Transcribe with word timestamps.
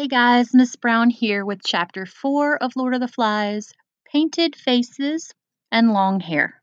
Hey 0.00 0.08
guys, 0.08 0.54
Miss 0.54 0.76
Brown 0.76 1.10
here 1.10 1.44
with 1.44 1.60
chapter 1.62 2.06
4 2.06 2.62
of 2.62 2.74
Lord 2.74 2.94
of 2.94 3.00
the 3.00 3.06
Flies 3.06 3.74
Painted 4.10 4.56
Faces 4.56 5.34
and 5.70 5.92
Long 5.92 6.20
Hair. 6.20 6.62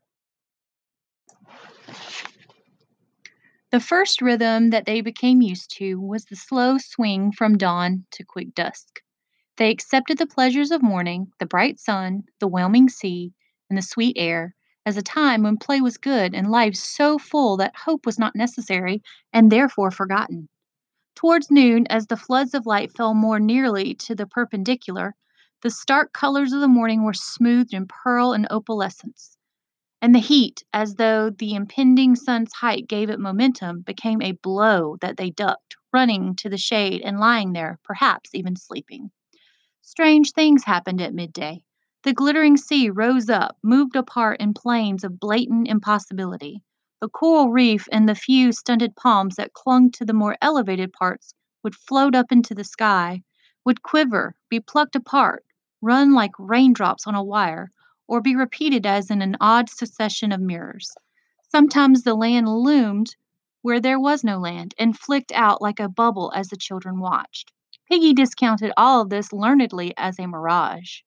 The 3.70 3.78
first 3.78 4.20
rhythm 4.20 4.70
that 4.70 4.86
they 4.86 5.02
became 5.02 5.40
used 5.40 5.70
to 5.76 6.00
was 6.00 6.24
the 6.24 6.34
slow 6.34 6.78
swing 6.78 7.30
from 7.30 7.56
dawn 7.56 8.06
to 8.10 8.24
quick 8.24 8.56
dusk. 8.56 9.02
They 9.56 9.70
accepted 9.70 10.18
the 10.18 10.26
pleasures 10.26 10.72
of 10.72 10.82
morning, 10.82 11.30
the 11.38 11.46
bright 11.46 11.78
sun, 11.78 12.24
the 12.40 12.48
whelming 12.48 12.88
sea, 12.88 13.32
and 13.70 13.78
the 13.78 13.82
sweet 13.82 14.16
air 14.18 14.56
as 14.84 14.96
a 14.96 15.00
time 15.00 15.44
when 15.44 15.58
play 15.58 15.80
was 15.80 15.96
good 15.96 16.34
and 16.34 16.50
life 16.50 16.74
so 16.74 17.18
full 17.18 17.58
that 17.58 17.76
hope 17.76 18.04
was 18.04 18.18
not 18.18 18.34
necessary 18.34 19.00
and 19.32 19.52
therefore 19.52 19.92
forgotten. 19.92 20.48
Towards 21.18 21.50
noon, 21.50 21.84
as 21.88 22.06
the 22.06 22.16
floods 22.16 22.54
of 22.54 22.64
light 22.64 22.92
fell 22.92 23.12
more 23.12 23.40
nearly 23.40 23.92
to 23.92 24.14
the 24.14 24.24
perpendicular, 24.24 25.16
the 25.62 25.68
stark 25.68 26.12
colors 26.12 26.52
of 26.52 26.60
the 26.60 26.68
morning 26.68 27.02
were 27.02 27.12
smoothed 27.12 27.74
in 27.74 27.88
pearl 27.88 28.32
and 28.32 28.46
opalescence, 28.52 29.36
and 30.00 30.14
the 30.14 30.20
heat, 30.20 30.62
as 30.72 30.94
though 30.94 31.28
the 31.30 31.56
impending 31.56 32.14
sun's 32.14 32.52
height 32.52 32.86
gave 32.86 33.10
it 33.10 33.18
momentum, 33.18 33.80
became 33.80 34.22
a 34.22 34.30
blow 34.30 34.96
that 35.00 35.16
they 35.16 35.30
ducked, 35.30 35.74
running 35.92 36.36
to 36.36 36.48
the 36.48 36.56
shade 36.56 37.02
and 37.02 37.18
lying 37.18 37.52
there, 37.52 37.80
perhaps 37.82 38.32
even 38.32 38.54
sleeping. 38.54 39.10
Strange 39.82 40.30
things 40.30 40.62
happened 40.62 41.00
at 41.00 41.12
midday. 41.12 41.64
The 42.04 42.12
glittering 42.12 42.56
sea 42.56 42.90
rose 42.90 43.28
up, 43.28 43.58
moved 43.60 43.96
apart 43.96 44.38
in 44.38 44.54
planes 44.54 45.02
of 45.02 45.18
blatant 45.18 45.66
impossibility. 45.66 46.62
The 47.00 47.08
coral 47.08 47.50
reef 47.50 47.88
and 47.92 48.08
the 48.08 48.16
few 48.16 48.50
stunted 48.50 48.96
palms 48.96 49.36
that 49.36 49.52
clung 49.52 49.92
to 49.92 50.04
the 50.04 50.12
more 50.12 50.36
elevated 50.42 50.92
parts 50.92 51.32
would 51.62 51.76
float 51.76 52.16
up 52.16 52.32
into 52.32 52.56
the 52.56 52.64
sky, 52.64 53.22
would 53.64 53.84
quiver, 53.84 54.34
be 54.48 54.58
plucked 54.58 54.96
apart, 54.96 55.44
run 55.80 56.12
like 56.12 56.32
raindrops 56.40 57.06
on 57.06 57.14
a 57.14 57.22
wire, 57.22 57.70
or 58.08 58.20
be 58.20 58.34
repeated 58.34 58.84
as 58.84 59.12
in 59.12 59.22
an 59.22 59.36
odd 59.40 59.70
succession 59.70 60.32
of 60.32 60.40
mirrors. 60.40 60.92
Sometimes 61.52 62.02
the 62.02 62.16
land 62.16 62.48
loomed 62.48 63.14
where 63.62 63.78
there 63.78 64.00
was 64.00 64.24
no 64.24 64.38
land 64.38 64.74
and 64.76 64.98
flicked 64.98 65.30
out 65.30 65.62
like 65.62 65.78
a 65.78 65.88
bubble 65.88 66.32
as 66.34 66.48
the 66.48 66.56
children 66.56 66.98
watched. 66.98 67.52
Piggy 67.88 68.12
discounted 68.12 68.72
all 68.76 69.02
of 69.02 69.08
this 69.08 69.32
learnedly 69.32 69.94
as 69.96 70.18
a 70.18 70.26
mirage. 70.26 71.02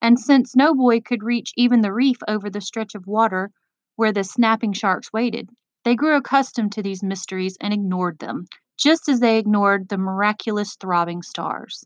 And 0.00 0.18
since 0.18 0.56
no 0.56 0.74
boy 0.74 1.02
could 1.02 1.22
reach 1.22 1.52
even 1.54 1.82
the 1.82 1.92
reef 1.92 2.16
over 2.26 2.48
the 2.48 2.62
stretch 2.62 2.94
of 2.94 3.06
water 3.06 3.50
where 3.96 4.12
the 4.12 4.24
snapping 4.24 4.72
sharks 4.72 5.12
waited. 5.12 5.48
They 5.84 5.94
grew 5.94 6.16
accustomed 6.16 6.72
to 6.72 6.82
these 6.82 7.02
mysteries 7.02 7.56
and 7.60 7.72
ignored 7.72 8.18
them, 8.18 8.46
just 8.76 9.08
as 9.08 9.20
they 9.20 9.38
ignored 9.38 9.88
the 9.88 9.98
miraculous 9.98 10.76
throbbing 10.76 11.22
stars. 11.22 11.84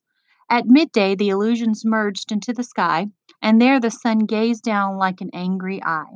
At 0.51 0.67
midday, 0.67 1.14
the 1.14 1.29
illusions 1.29 1.84
merged 1.84 2.33
into 2.33 2.53
the 2.53 2.62
sky, 2.62 3.09
and 3.42 3.61
there 3.61 3.79
the 3.79 3.91
sun 3.91 4.20
gazed 4.20 4.62
down 4.62 4.97
like 4.97 5.20
an 5.20 5.31
angry 5.34 5.83
eye. 5.84 6.14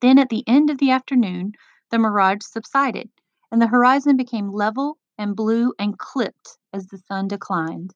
Then, 0.00 0.18
at 0.18 0.28
the 0.28 0.42
end 0.46 0.70
of 0.70 0.78
the 0.78 0.90
afternoon, 0.90 1.52
the 1.90 1.98
mirage 1.98 2.42
subsided, 2.42 3.10
and 3.52 3.62
the 3.62 3.68
horizon 3.68 4.16
became 4.16 4.52
level 4.52 4.98
and 5.16 5.36
blue 5.36 5.72
and 5.78 5.96
clipped 5.96 6.58
as 6.72 6.88
the 6.88 6.98
sun 6.98 7.28
declined. 7.28 7.94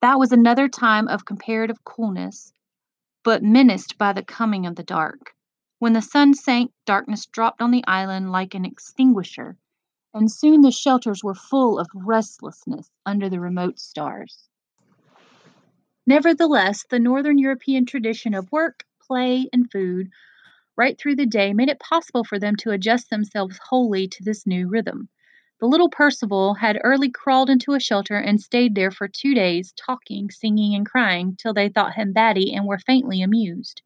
That 0.00 0.18
was 0.18 0.32
another 0.32 0.68
time 0.68 1.08
of 1.08 1.26
comparative 1.26 1.84
coolness, 1.84 2.52
but 3.22 3.42
menaced 3.42 3.98
by 3.98 4.14
the 4.14 4.24
coming 4.24 4.64
of 4.64 4.76
the 4.76 4.82
dark. 4.82 5.35
When 5.78 5.92
the 5.92 6.00
sun 6.00 6.32
sank, 6.32 6.72
darkness 6.86 7.26
dropped 7.26 7.60
on 7.60 7.70
the 7.70 7.84
island 7.86 8.32
like 8.32 8.54
an 8.54 8.64
extinguisher, 8.64 9.58
and 10.14 10.32
soon 10.32 10.62
the 10.62 10.70
shelters 10.70 11.22
were 11.22 11.34
full 11.34 11.78
of 11.78 11.86
restlessness 11.94 12.90
under 13.04 13.28
the 13.28 13.40
remote 13.40 13.78
stars. 13.78 14.48
Nevertheless, 16.06 16.86
the 16.88 16.98
Northern 16.98 17.36
European 17.36 17.84
tradition 17.84 18.32
of 18.32 18.50
work, 18.50 18.84
play, 19.06 19.50
and 19.52 19.70
food 19.70 20.08
right 20.76 20.98
through 20.98 21.16
the 21.16 21.26
day 21.26 21.52
made 21.52 21.68
it 21.68 21.78
possible 21.78 22.24
for 22.24 22.38
them 22.38 22.56
to 22.56 22.70
adjust 22.70 23.10
themselves 23.10 23.58
wholly 23.68 24.08
to 24.08 24.24
this 24.24 24.46
new 24.46 24.68
rhythm. 24.68 25.10
The 25.60 25.66
little 25.66 25.90
Percival 25.90 26.54
had 26.54 26.80
early 26.84 27.10
crawled 27.10 27.50
into 27.50 27.74
a 27.74 27.80
shelter 27.80 28.16
and 28.16 28.40
stayed 28.40 28.74
there 28.74 28.90
for 28.90 29.08
two 29.08 29.34
days, 29.34 29.72
talking, 29.72 30.30
singing, 30.30 30.74
and 30.74 30.86
crying, 30.86 31.36
till 31.36 31.52
they 31.52 31.68
thought 31.68 31.96
him 31.96 32.12
batty 32.14 32.54
and 32.54 32.66
were 32.66 32.78
faintly 32.78 33.20
amused. 33.20 33.82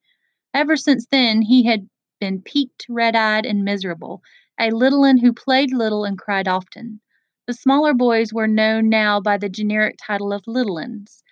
Ever 0.52 0.76
since 0.76 1.06
then 1.06 1.42
he 1.42 1.62
had 1.62 1.88
been 2.18 2.42
peaked, 2.42 2.84
red 2.88 3.14
eyed, 3.14 3.46
and 3.46 3.64
miserable, 3.64 4.20
a 4.58 4.70
little 4.72 5.04
un 5.04 5.16
who 5.16 5.32
played 5.32 5.72
little 5.72 6.04
and 6.04 6.18
cried 6.18 6.48
often. 6.48 7.00
The 7.46 7.54
smaller 7.54 7.94
boys 7.94 8.32
were 8.32 8.48
known 8.48 8.88
now 8.88 9.20
by 9.20 9.38
the 9.38 9.48
generic 9.48 9.96
title 10.04 10.32
of 10.32 10.46
little 10.48 10.76
uns. 10.76 11.22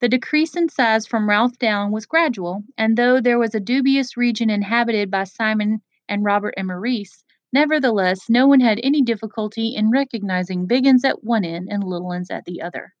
The 0.00 0.08
decrease 0.08 0.56
in 0.56 0.68
size 0.68 1.06
from 1.06 1.28
Ralph 1.28 1.56
down 1.58 1.92
was 1.92 2.04
gradual, 2.04 2.64
and 2.76 2.96
though 2.98 3.20
there 3.20 3.38
was 3.38 3.54
a 3.54 3.60
dubious 3.60 4.16
region 4.16 4.50
inhabited 4.50 5.08
by 5.08 5.24
Simon 5.24 5.80
and 6.08 6.24
Robert 6.24 6.54
and 6.56 6.66
Maurice, 6.66 7.24
nevertheless 7.52 8.28
no 8.28 8.48
one 8.48 8.60
had 8.60 8.80
any 8.82 9.02
difficulty 9.02 9.74
in 9.76 9.90
recognizing 9.90 10.66
big 10.66 10.84
uns 10.84 11.04
at 11.04 11.22
one 11.22 11.44
end 11.44 11.68
and 11.70 11.84
little 11.84 12.10
uns 12.10 12.28
at 12.28 12.44
the 12.44 12.60
other. 12.60 12.92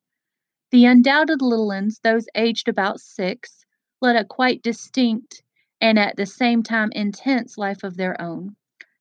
The 0.70 0.86
undoubted 0.86 1.42
little 1.42 1.72
uns, 1.72 1.98
those 1.98 2.28
aged 2.36 2.68
about 2.68 3.00
six, 3.00 3.64
led 4.00 4.14
a 4.16 4.24
quite 4.24 4.62
distinct 4.62 5.42
and 5.80 5.98
at 5.98 6.16
the 6.16 6.26
same 6.26 6.62
time 6.62 6.90
intense 6.92 7.58
life 7.58 7.82
of 7.82 7.96
their 7.96 8.20
own. 8.20 8.56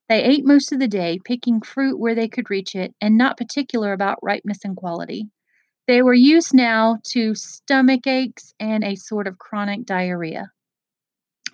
They 0.10 0.24
ate 0.24 0.46
most 0.46 0.72
of 0.72 0.80
the 0.80 0.88
day, 0.88 1.20
picking 1.24 1.62
fruit 1.62 1.98
where 1.98 2.16
they 2.16 2.28
could 2.28 2.50
reach 2.50 2.76
it, 2.76 2.94
and 3.00 3.18
not 3.18 3.38
particular 3.38 3.94
about 3.94 4.20
ripeness 4.22 4.66
and 4.66 4.76
quality. 4.76 5.30
They 5.88 6.02
were 6.02 6.14
used 6.14 6.54
now 6.54 7.00
to 7.12 7.36
stomach 7.36 8.08
aches 8.08 8.54
and 8.60 8.84
a 8.84 8.96
sort 8.96 9.28
of 9.28 9.38
chronic 9.38 9.86
diarrhea. 9.86 10.52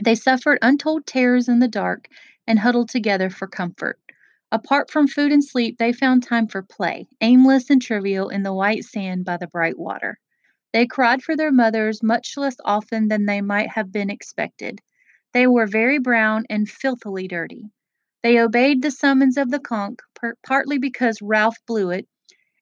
They 0.01 0.15
suffered 0.15 0.59
untold 0.61 1.05
terrors 1.05 1.47
in 1.49 1.59
the 1.59 1.67
dark 1.67 2.07
and 2.47 2.59
huddled 2.59 2.89
together 2.89 3.29
for 3.29 3.47
comfort. 3.47 3.99
Apart 4.51 4.89
from 4.89 5.07
food 5.07 5.31
and 5.31 5.43
sleep, 5.43 5.77
they 5.77 5.93
found 5.93 6.23
time 6.23 6.47
for 6.47 6.63
play, 6.63 7.07
aimless 7.21 7.69
and 7.69 7.81
trivial 7.81 8.29
in 8.29 8.43
the 8.43 8.53
white 8.53 8.83
sand 8.83 9.25
by 9.25 9.37
the 9.37 9.47
bright 9.47 9.77
water. 9.77 10.17
They 10.73 10.87
cried 10.87 11.21
for 11.21 11.35
their 11.35 11.51
mothers 11.51 12.01
much 12.01 12.37
less 12.37 12.55
often 12.65 13.09
than 13.09 13.25
they 13.25 13.41
might 13.41 13.69
have 13.69 13.91
been 13.91 14.09
expected. 14.09 14.81
They 15.33 15.47
were 15.47 15.67
very 15.67 15.99
brown 15.99 16.45
and 16.49 16.67
filthily 16.69 17.27
dirty. 17.27 17.71
They 18.23 18.39
obeyed 18.39 18.81
the 18.81 18.91
summons 18.91 19.37
of 19.37 19.51
the 19.51 19.59
conch, 19.59 19.99
partly 20.45 20.77
because 20.77 21.21
Ralph 21.21 21.57
blew 21.67 21.91
it, 21.91 22.07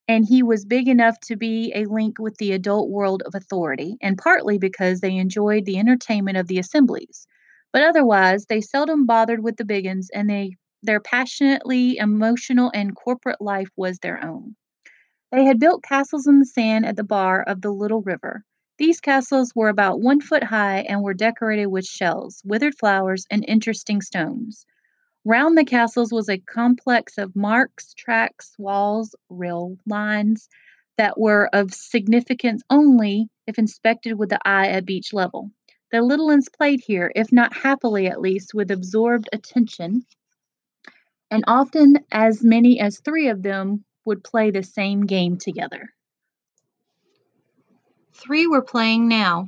and 0.08 0.26
he 0.26 0.44
was 0.44 0.66
big 0.66 0.88
enough 0.88 1.20
to 1.22 1.36
be 1.36 1.72
a 1.76 1.86
link 1.86 2.20
with 2.20 2.38
the 2.38 2.52
adult 2.54 2.90
world 2.90 3.24
of 3.26 3.36
authority, 3.36 3.98
and 4.02 4.18
partly 4.18 4.58
because 4.58 5.00
they 5.02 5.16
enjoyed 5.16 5.66
the 5.66 5.78
entertainment 5.80 6.38
of 6.38 6.48
the 6.48 6.60
assemblies. 6.60 7.28
But 7.74 7.84
otherwise, 7.84 8.46
they 8.46 8.62
seldom 8.62 9.06
bothered 9.06 9.44
with 9.44 9.58
the 9.58 9.66
big 9.66 9.86
uns, 9.88 10.10
and 10.14 10.30
they, 10.30 10.56
their 10.84 11.00
passionately 11.00 11.98
emotional 11.98 12.72
and 12.74 12.96
corporate 12.96 13.42
life 13.42 13.70
was 13.76 14.00
their 14.00 14.24
own. 14.24 14.56
They 15.32 15.46
had 15.46 15.60
built 15.60 15.84
castles 15.84 16.28
in 16.28 16.40
the 16.40 16.46
sand 16.46 16.86
at 16.86 16.96
the 16.96 17.04
bar 17.04 17.44
of 17.44 17.62
the 17.62 17.72
little 17.72 18.02
river. 18.02 18.44
These 18.78 19.00
castles 19.02 19.54
were 19.56 19.70
about 19.70 20.02
one 20.02 20.22
foot 20.22 20.44
high 20.44 20.82
and 20.82 21.02
were 21.02 21.16
decorated 21.16 21.66
with 21.68 21.86
shells, 21.86 22.42
withered 22.46 22.78
flowers, 22.78 23.26
and 23.32 23.44
interesting 23.48 24.02
stones. 24.02 24.66
Round 25.26 25.58
the 25.58 25.66
castles 25.66 26.12
was 26.12 26.30
a 26.30 26.38
complex 26.38 27.18
of 27.18 27.36
marks, 27.36 27.94
tracks, 27.96 28.54
walls, 28.60 29.16
rail 29.30 29.78
lines 29.88 30.48
that 30.98 31.20
were 31.20 31.50
of 31.54 31.74
significance 31.74 32.62
only 32.70 33.30
if 33.48 33.58
inspected 33.58 34.20
with 34.20 34.30
the 34.30 34.40
eye 34.46 34.68
at 34.68 34.86
beach 34.86 35.12
level. 35.12 35.52
The 35.92 36.02
little 36.02 36.28
ones 36.28 36.48
played 36.50 36.80
here, 36.80 37.12
if 37.16 37.32
not 37.32 37.56
happily 37.56 38.08
at 38.08 38.22
least, 38.22 38.54
with 38.54 38.70
absorbed 38.70 39.28
attention, 39.34 40.06
and 41.32 41.44
often 41.48 42.06
as 42.12 42.44
many 42.44 42.80
as 42.80 43.00
three 43.00 43.30
of 43.30 43.42
them 43.42 43.86
would 44.06 44.24
play 44.24 44.52
the 44.52 44.64
same 44.64 45.06
game 45.06 45.38
together. 45.38 45.94
Three 48.20 48.48
were 48.48 48.64
playing 48.64 49.08
now. 49.08 49.46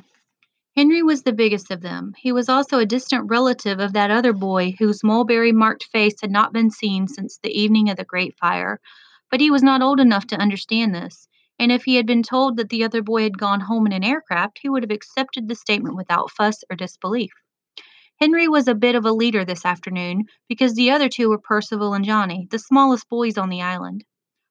Henry 0.78 1.02
was 1.02 1.24
the 1.24 1.34
biggest 1.34 1.72
of 1.72 1.82
them. 1.82 2.14
He 2.16 2.32
was 2.32 2.48
also 2.48 2.78
a 2.78 2.86
distant 2.86 3.28
relative 3.28 3.80
of 3.80 3.94
that 3.94 4.12
other 4.12 4.32
boy 4.32 4.76
whose 4.78 5.04
mulberry 5.04 5.52
marked 5.52 5.86
face 5.86 6.22
had 6.22 6.30
not 6.30 6.54
been 6.54 6.70
seen 6.70 7.08
since 7.08 7.40
the 7.40 7.50
evening 7.50 7.90
of 7.90 7.98
the 7.98 8.04
great 8.04 8.38
fire. 8.38 8.80
But 9.32 9.42
he 9.42 9.50
was 9.50 9.64
not 9.64 9.82
old 9.82 10.00
enough 10.00 10.28
to 10.28 10.40
understand 10.40 10.94
this, 10.94 11.28
and 11.58 11.72
if 11.72 11.84
he 11.84 11.96
had 11.96 12.06
been 12.06 12.22
told 12.22 12.58
that 12.58 12.70
the 12.70 12.84
other 12.84 13.02
boy 13.02 13.24
had 13.24 13.40
gone 13.40 13.60
home 13.60 13.88
in 13.88 13.92
an 13.92 14.04
aircraft, 14.04 14.60
he 14.62 14.70
would 14.70 14.84
have 14.84 14.92
accepted 14.92 15.48
the 15.48 15.56
statement 15.56 15.96
without 15.96 16.30
fuss 16.30 16.64
or 16.70 16.76
disbelief. 16.76 17.32
Henry 18.22 18.48
was 18.48 18.68
a 18.68 18.76
bit 18.76 18.94
of 18.94 19.04
a 19.04 19.12
leader 19.12 19.44
this 19.44 19.66
afternoon 19.66 20.26
because 20.48 20.76
the 20.76 20.92
other 20.92 21.10
two 21.10 21.30
were 21.30 21.40
Percival 21.40 21.96
and 21.96 22.06
Johnny, 22.06 22.48
the 22.52 22.60
smallest 22.60 23.10
boys 23.10 23.36
on 23.38 23.50
the 23.50 23.64
island. 23.64 24.04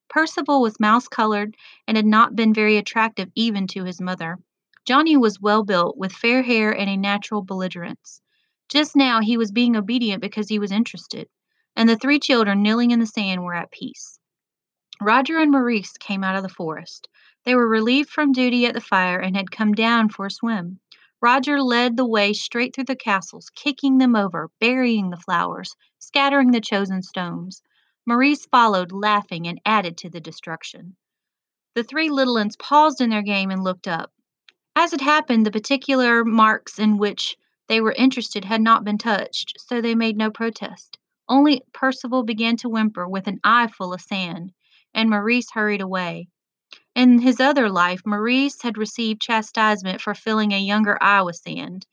Percival 0.08 0.62
was 0.62 0.80
mouse 0.80 1.08
colored 1.08 1.56
and 1.86 1.96
had 1.96 2.06
not 2.06 2.34
been 2.34 2.54
very 2.54 2.76
attractive 2.76 3.30
even 3.34 3.66
to 3.68 3.84
his 3.84 4.00
mother. 4.00 4.38
Johnny 4.86 5.16
was 5.16 5.40
well 5.40 5.64
built, 5.64 5.98
with 5.98 6.12
fair 6.12 6.42
hair 6.42 6.72
and 6.72 6.88
a 6.88 6.96
natural 6.96 7.42
belligerence. 7.42 8.22
Just 8.68 8.96
now 8.96 9.20
he 9.20 9.36
was 9.36 9.52
being 9.52 9.76
obedient 9.76 10.22
because 10.22 10.48
he 10.48 10.58
was 10.58 10.72
interested, 10.72 11.28
and 11.76 11.88
the 11.88 11.96
three 11.96 12.18
children 12.18 12.62
kneeling 12.62 12.90
in 12.90 13.00
the 13.00 13.06
sand 13.06 13.44
were 13.44 13.54
at 13.54 13.70
peace. 13.70 14.18
Roger 15.00 15.38
and 15.38 15.52
Maurice 15.52 15.96
came 15.98 16.24
out 16.24 16.36
of 16.36 16.42
the 16.42 16.48
forest. 16.48 17.08
They 17.44 17.54
were 17.54 17.68
relieved 17.68 18.10
from 18.10 18.32
duty 18.32 18.66
at 18.66 18.74
the 18.74 18.80
fire 18.80 19.20
and 19.20 19.36
had 19.36 19.50
come 19.50 19.72
down 19.72 20.08
for 20.08 20.26
a 20.26 20.30
swim. 20.30 20.80
Roger 21.20 21.62
led 21.62 21.96
the 21.96 22.06
way 22.06 22.32
straight 22.32 22.74
through 22.74 22.84
the 22.84 22.96
castles, 22.96 23.50
kicking 23.54 23.98
them 23.98 24.16
over, 24.16 24.50
burying 24.60 25.10
the 25.10 25.16
flowers, 25.16 25.76
scattering 25.98 26.50
the 26.50 26.60
chosen 26.60 27.02
stones. 27.02 27.62
Maurice 28.08 28.46
followed, 28.46 28.90
laughing, 28.90 29.46
and 29.46 29.60
added 29.66 29.98
to 29.98 30.08
the 30.08 30.18
destruction. 30.18 30.96
The 31.74 31.84
three 31.84 32.08
little 32.08 32.36
ones 32.36 32.56
paused 32.56 33.02
in 33.02 33.10
their 33.10 33.20
game 33.20 33.50
and 33.50 33.62
looked 33.62 33.86
up. 33.86 34.10
As 34.74 34.94
it 34.94 35.02
happened, 35.02 35.44
the 35.44 35.50
particular 35.50 36.24
marks 36.24 36.78
in 36.78 36.96
which 36.96 37.36
they 37.68 37.82
were 37.82 37.92
interested 37.92 38.46
had 38.46 38.62
not 38.62 38.82
been 38.82 38.96
touched, 38.96 39.60
so 39.60 39.82
they 39.82 39.94
made 39.94 40.16
no 40.16 40.30
protest. 40.30 40.96
Only 41.28 41.60
Percival 41.74 42.22
began 42.22 42.56
to 42.56 42.70
whimper 42.70 43.06
with 43.06 43.26
an 43.26 43.40
eye 43.44 43.66
full 43.66 43.92
of 43.92 44.00
sand, 44.00 44.54
and 44.94 45.10
Maurice 45.10 45.50
hurried 45.50 45.82
away. 45.82 46.28
In 46.94 47.18
his 47.18 47.40
other 47.40 47.68
life, 47.68 48.00
Maurice 48.06 48.62
had 48.62 48.78
received 48.78 49.20
chastisement 49.20 50.00
for 50.00 50.14
filling 50.14 50.52
a 50.52 50.58
younger 50.58 50.96
eye 51.02 51.20
with 51.20 51.36
sand. 51.36 51.86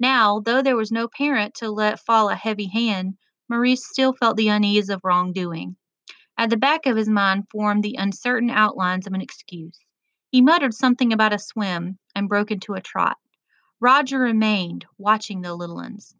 Now, 0.00 0.40
though 0.40 0.62
there 0.62 0.76
was 0.76 0.90
no 0.90 1.06
parent 1.06 1.54
to 1.58 1.70
let 1.70 2.00
fall 2.00 2.28
a 2.28 2.34
heavy 2.34 2.66
hand, 2.66 3.18
Maurice 3.50 3.84
still 3.84 4.12
felt 4.12 4.36
the 4.36 4.46
unease 4.46 4.90
of 4.90 5.00
wrongdoing. 5.02 5.74
At 6.38 6.50
the 6.50 6.56
back 6.56 6.86
of 6.86 6.96
his 6.96 7.08
mind 7.08 7.48
formed 7.50 7.82
the 7.82 7.96
uncertain 7.98 8.48
outlines 8.48 9.08
of 9.08 9.12
an 9.12 9.20
excuse. 9.20 9.76
He 10.30 10.40
muttered 10.40 10.72
something 10.72 11.12
about 11.12 11.32
a 11.32 11.38
swim 11.40 11.98
and 12.14 12.28
broke 12.28 12.52
into 12.52 12.74
a 12.74 12.80
trot. 12.80 13.18
Roger 13.80 14.20
remained, 14.20 14.86
watching 14.98 15.40
the 15.40 15.52
little 15.52 15.74
ones. 15.74 16.14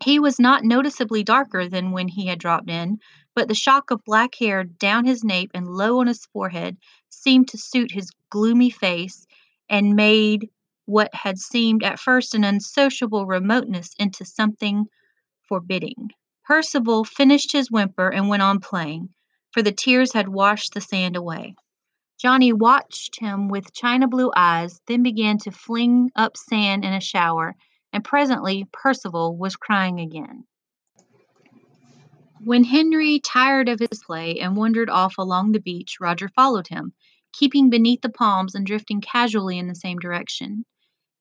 He 0.00 0.20
was 0.20 0.38
not 0.38 0.62
noticeably 0.62 1.24
darker 1.24 1.68
than 1.68 1.90
when 1.90 2.06
he 2.06 2.26
had 2.26 2.38
dropped 2.38 2.70
in, 2.70 3.00
but 3.34 3.48
the 3.48 3.54
shock 3.56 3.90
of 3.90 4.04
black 4.04 4.36
hair 4.36 4.62
down 4.62 5.06
his 5.06 5.24
nape 5.24 5.50
and 5.54 5.66
low 5.66 5.98
on 5.98 6.06
his 6.06 6.24
forehead 6.26 6.76
seemed 7.08 7.48
to 7.48 7.58
suit 7.58 7.90
his 7.90 8.12
gloomy 8.30 8.70
face 8.70 9.26
and 9.68 9.96
made 9.96 10.50
what 10.84 11.12
had 11.12 11.36
seemed 11.36 11.82
at 11.82 11.98
first 11.98 12.32
an 12.32 12.44
unsociable 12.44 13.26
remoteness 13.26 13.90
into 13.98 14.24
something 14.24 14.84
forbidding. 15.48 16.10
Percival 16.44 17.04
finished 17.04 17.52
his 17.52 17.70
whimper 17.70 18.08
and 18.08 18.28
went 18.28 18.42
on 18.42 18.60
playing, 18.60 19.08
for 19.50 19.62
the 19.62 19.72
tears 19.72 20.12
had 20.12 20.28
washed 20.28 20.74
the 20.74 20.80
sand 20.80 21.16
away. 21.16 21.54
Johnny 22.18 22.52
watched 22.52 23.18
him 23.18 23.48
with 23.48 23.72
china 23.72 24.06
blue 24.06 24.30
eyes, 24.36 24.80
then 24.86 25.02
began 25.02 25.38
to 25.38 25.50
fling 25.50 26.10
up 26.14 26.36
sand 26.36 26.84
in 26.84 26.92
a 26.92 27.00
shower 27.00 27.54
and 27.94 28.04
presently 28.04 28.66
Percival 28.72 29.36
was 29.36 29.56
crying 29.56 30.00
again. 30.00 30.44
When 32.40 32.64
Henry 32.64 33.20
tired 33.20 33.68
of 33.68 33.78
his 33.78 34.02
play 34.04 34.40
and 34.40 34.56
wandered 34.56 34.90
off 34.90 35.16
along 35.16 35.52
the 35.52 35.60
beach, 35.60 35.98
Roger 36.00 36.28
followed 36.28 36.66
him, 36.66 36.92
keeping 37.32 37.70
beneath 37.70 38.02
the 38.02 38.08
palms 38.10 38.54
and 38.54 38.66
drifting 38.66 39.00
casually 39.00 39.58
in 39.58 39.68
the 39.68 39.74
same 39.74 39.98
direction. 39.98 40.64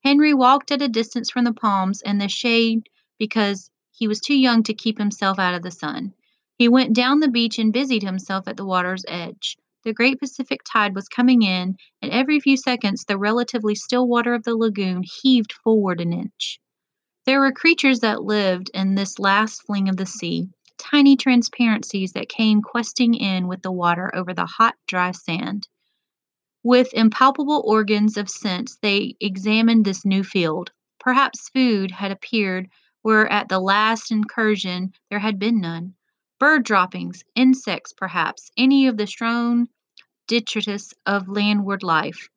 Henry 0.03 0.33
walked 0.33 0.71
at 0.71 0.81
a 0.81 0.87
distance 0.89 1.29
from 1.29 1.45
the 1.45 1.53
palms 1.53 2.01
and 2.01 2.19
the 2.19 2.27
shade 2.27 2.89
because 3.19 3.69
he 3.95 4.07
was 4.07 4.19
too 4.19 4.35
young 4.35 4.63
to 4.63 4.73
keep 4.73 4.97
himself 4.97 5.37
out 5.37 5.53
of 5.53 5.61
the 5.61 5.71
sun. 5.71 6.13
He 6.57 6.67
went 6.67 6.93
down 6.93 7.19
the 7.19 7.27
beach 7.27 7.59
and 7.59 7.71
busied 7.71 8.03
himself 8.03 8.47
at 8.47 8.57
the 8.57 8.65
water's 8.65 9.05
edge. 9.07 9.55
The 9.83 9.93
great 9.93 10.19
Pacific 10.19 10.61
tide 10.65 10.95
was 10.95 11.07
coming 11.07 11.43
in, 11.43 11.77
and 12.01 12.11
every 12.11 12.39
few 12.39 12.57
seconds 12.57 13.05
the 13.05 13.17
relatively 13.17 13.75
still 13.75 14.07
water 14.07 14.33
of 14.33 14.43
the 14.43 14.55
lagoon 14.55 15.03
heaved 15.03 15.53
forward 15.53 16.01
an 16.01 16.11
inch. 16.11 16.59
There 17.25 17.39
were 17.39 17.51
creatures 17.51 17.99
that 17.99 18.23
lived 18.23 18.71
in 18.73 18.95
this 18.95 19.19
last 19.19 19.63
fling 19.63 19.89
of 19.89 19.97
the 19.97 20.05
sea, 20.05 20.49
tiny 20.77 21.15
transparencies 21.15 22.13
that 22.13 22.29
came 22.29 22.61
questing 22.61 23.13
in 23.13 23.47
with 23.47 23.61
the 23.61 23.71
water 23.71 24.13
over 24.15 24.33
the 24.33 24.45
hot, 24.45 24.75
dry 24.87 25.11
sand. 25.11 25.67
With 26.63 26.93
impalpable 26.93 27.61
organs 27.65 28.17
of 28.17 28.29
sense, 28.29 28.77
they 28.81 29.15
examined 29.19 29.85
this 29.85 30.03
new 30.03 30.23
field. 30.23 30.71
Perhaps 30.99 31.49
food 31.49 31.91
had 31.91 32.11
appeared 32.11 32.69
where 33.03 33.31
at 33.31 33.47
the 33.49 33.59
last 33.59 34.11
incursion 34.11 34.91
there 35.09 35.19
had 35.19 35.37
been 35.37 35.61
none. 35.61 35.93
Bird 36.39 36.65
droppings, 36.65 37.23
insects, 37.35 37.93
perhaps, 37.93 38.49
any 38.57 38.87
of 38.87 38.97
the 38.97 39.05
strewn 39.05 39.67
detritus 40.27 40.93
of 41.05 41.27
landward 41.27 41.83
life. 41.83 42.29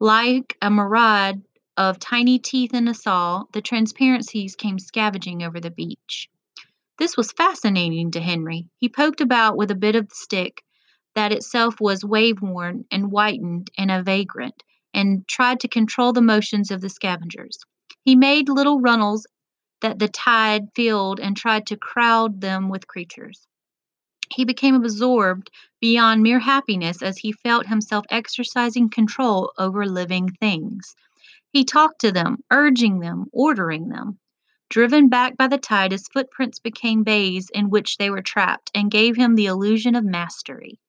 Like 0.00 0.56
a 0.62 0.70
myriad 0.70 1.42
of 1.76 1.98
tiny 1.98 2.38
teeth 2.38 2.72
in 2.72 2.88
a 2.88 2.94
saw, 2.94 3.44
the 3.52 3.60
transparencies 3.60 4.56
came 4.56 4.78
scavenging 4.78 5.42
over 5.42 5.60
the 5.60 5.70
beach. 5.70 6.28
This 6.98 7.16
was 7.16 7.32
fascinating 7.32 8.12
to 8.12 8.20
Henry. 8.20 8.68
He 8.78 8.88
poked 8.88 9.20
about 9.20 9.56
with 9.56 9.70
a 9.70 9.74
bit 9.74 9.96
of 9.96 10.08
the 10.08 10.14
stick 10.14 10.62
that 11.14 11.32
itself 11.32 11.80
was 11.80 12.04
wave 12.04 12.40
worn 12.40 12.84
and 12.90 13.06
whitened 13.06 13.70
and 13.76 13.90
a 13.90 14.02
vagrant, 14.02 14.62
and 14.94 15.26
tried 15.28 15.60
to 15.60 15.68
control 15.68 16.12
the 16.12 16.22
motions 16.22 16.70
of 16.70 16.80
the 16.80 16.88
scavengers. 16.88 17.58
He 18.04 18.16
made 18.16 18.48
little 18.48 18.80
runnels 18.80 19.26
that 19.86 20.00
the 20.00 20.08
tide 20.08 20.66
filled 20.74 21.20
and 21.20 21.36
tried 21.36 21.64
to 21.64 21.76
crowd 21.76 22.40
them 22.40 22.68
with 22.68 22.88
creatures. 22.88 23.46
He 24.28 24.44
became 24.44 24.74
absorbed 24.74 25.48
beyond 25.80 26.24
mere 26.24 26.40
happiness 26.40 27.02
as 27.02 27.18
he 27.18 27.30
felt 27.30 27.68
himself 27.68 28.04
exercising 28.10 28.90
control 28.90 29.52
over 29.56 29.86
living 29.86 30.28
things. 30.40 30.96
He 31.52 31.64
talked 31.64 32.00
to 32.00 32.10
them, 32.10 32.38
urging 32.50 32.98
them, 32.98 33.26
ordering 33.30 33.88
them. 33.88 34.18
Driven 34.70 35.08
back 35.08 35.36
by 35.36 35.46
the 35.46 35.56
tide, 35.56 35.92
his 35.92 36.08
footprints 36.08 36.58
became 36.58 37.04
bays 37.04 37.48
in 37.54 37.70
which 37.70 37.96
they 37.96 38.10
were 38.10 38.22
trapped 38.22 38.72
and 38.74 38.90
gave 38.90 39.14
him 39.14 39.36
the 39.36 39.46
illusion 39.46 39.94
of 39.94 40.04
mastery. 40.04 40.80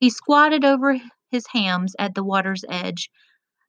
He 0.00 0.08
squatted 0.08 0.64
over 0.64 0.98
his 1.30 1.46
hams 1.48 1.94
at 1.98 2.14
the 2.14 2.24
water's 2.24 2.64
edge, 2.70 3.10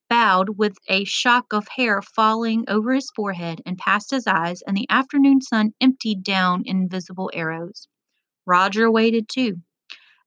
bowed 0.09 0.57
with 0.57 0.77
a 0.88 1.04
shock 1.04 1.54
of 1.54 1.68
hair 1.68 2.01
falling 2.01 2.63
over 2.68 2.94
his 2.94 3.09
forehead 3.15 3.62
and 3.65 3.77
past 3.77 4.12
his 4.12 4.27
eyes, 4.27 4.62
and 4.62 4.75
the 4.75 4.89
afternoon 4.89 5.42
sun 5.42 5.74
emptied 5.81 6.24
down 6.24 6.63
invisible 6.65 7.30
arrows. 7.33 7.88
Roger 8.45 8.89
waited 8.89 9.27
too. 9.30 9.62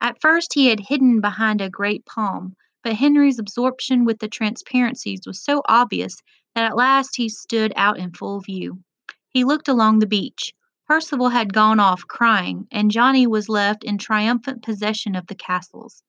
At 0.00 0.20
first 0.20 0.54
he 0.54 0.66
had 0.66 0.80
hidden 0.80 1.20
behind 1.20 1.60
a 1.60 1.68
great 1.68 2.04
palm, 2.06 2.56
but 2.82 2.96
Henry's 2.96 3.38
absorption 3.38 4.04
with 4.04 4.18
the 4.18 4.28
transparencies 4.28 5.20
was 5.26 5.42
so 5.42 5.62
obvious 5.68 6.16
that 6.54 6.64
at 6.64 6.76
last 6.76 7.16
he 7.16 7.28
stood 7.28 7.72
out 7.76 7.98
in 7.98 8.12
full 8.12 8.40
view. 8.40 8.82
He 9.28 9.44
looked 9.44 9.68
along 9.68 9.98
the 9.98 10.06
beach. 10.06 10.52
Percival 10.86 11.28
had 11.28 11.52
gone 11.52 11.78
off 11.78 12.06
crying, 12.06 12.66
and 12.72 12.90
Johnny 12.90 13.26
was 13.26 13.48
left 13.48 13.84
in 13.84 13.96
triumphant 13.96 14.62
possession 14.62 15.14
of 15.14 15.26
the 15.26 15.34
castles. 15.34 16.02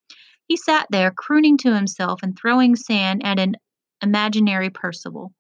He 0.48 0.58
sat 0.58 0.88
there, 0.90 1.12
crooning 1.12 1.58
to 1.60 1.74
himself 1.76 2.24
and 2.24 2.38
throwing 2.38 2.76
sand 2.76 3.24
at 3.24 3.40
an 3.40 3.56
imaginary 4.02 4.70
Percival. 4.70 5.34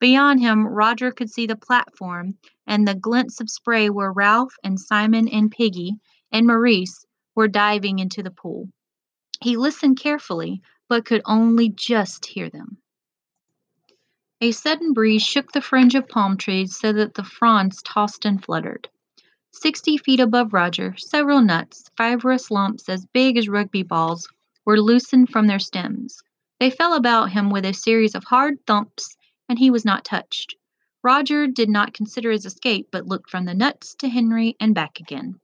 Beyond 0.00 0.40
him, 0.40 0.66
Roger 0.66 1.12
could 1.12 1.30
see 1.30 1.46
the 1.46 1.56
platform 1.56 2.36
and 2.66 2.86
the 2.86 2.94
glints 2.94 3.40
of 3.40 3.48
spray 3.48 3.88
where 3.90 4.12
Ralph 4.12 4.54
and 4.62 4.78
Simon 4.78 5.28
and 5.28 5.50
Piggy 5.50 5.94
and 6.32 6.46
Maurice 6.46 7.06
were 7.34 7.48
diving 7.48 7.98
into 8.00 8.22
the 8.22 8.30
pool. 8.30 8.68
He 9.40 9.56
listened 9.56 9.98
carefully, 9.98 10.62
but 10.88 11.04
could 11.04 11.22
only 11.24 11.68
just 11.70 12.26
hear 12.26 12.50
them. 12.50 12.78
A 14.40 14.50
sudden 14.50 14.92
breeze 14.92 15.22
shook 15.22 15.52
the 15.52 15.62
fringe 15.62 15.94
of 15.94 16.08
palm 16.08 16.36
trees 16.36 16.76
so 16.76 16.92
that 16.92 17.14
the 17.14 17.24
fronds 17.24 17.80
tossed 17.82 18.24
and 18.24 18.44
fluttered. 18.44 18.88
Sixty 19.52 19.96
feet 19.96 20.20
above 20.20 20.52
Roger, 20.52 20.96
several 20.98 21.40
nuts, 21.40 21.88
fibrous 21.96 22.50
lumps 22.50 22.88
as 22.88 23.06
big 23.06 23.38
as 23.38 23.48
rugby 23.48 23.84
balls, 23.84 24.28
were 24.64 24.80
loosened 24.80 25.30
from 25.30 25.46
their 25.46 25.58
stems. 25.60 26.22
They 26.60 26.70
fell 26.70 26.94
about 26.94 27.32
him 27.32 27.50
with 27.50 27.64
a 27.64 27.74
series 27.74 28.14
of 28.14 28.24
hard 28.24 28.64
thumps, 28.66 29.16
and 29.48 29.58
he 29.58 29.70
was 29.70 29.84
not 29.84 30.04
touched. 30.04 30.54
Roger 31.02 31.46
did 31.46 31.68
not 31.68 31.92
consider 31.92 32.30
his 32.30 32.46
escape, 32.46 32.88
but 32.90 33.06
looked 33.06 33.28
from 33.28 33.44
the 33.44 33.54
nuts 33.54 33.94
to 33.96 34.08
Henry 34.08 34.56
and 34.58 34.74
back 34.74 35.00
again. 35.00 35.40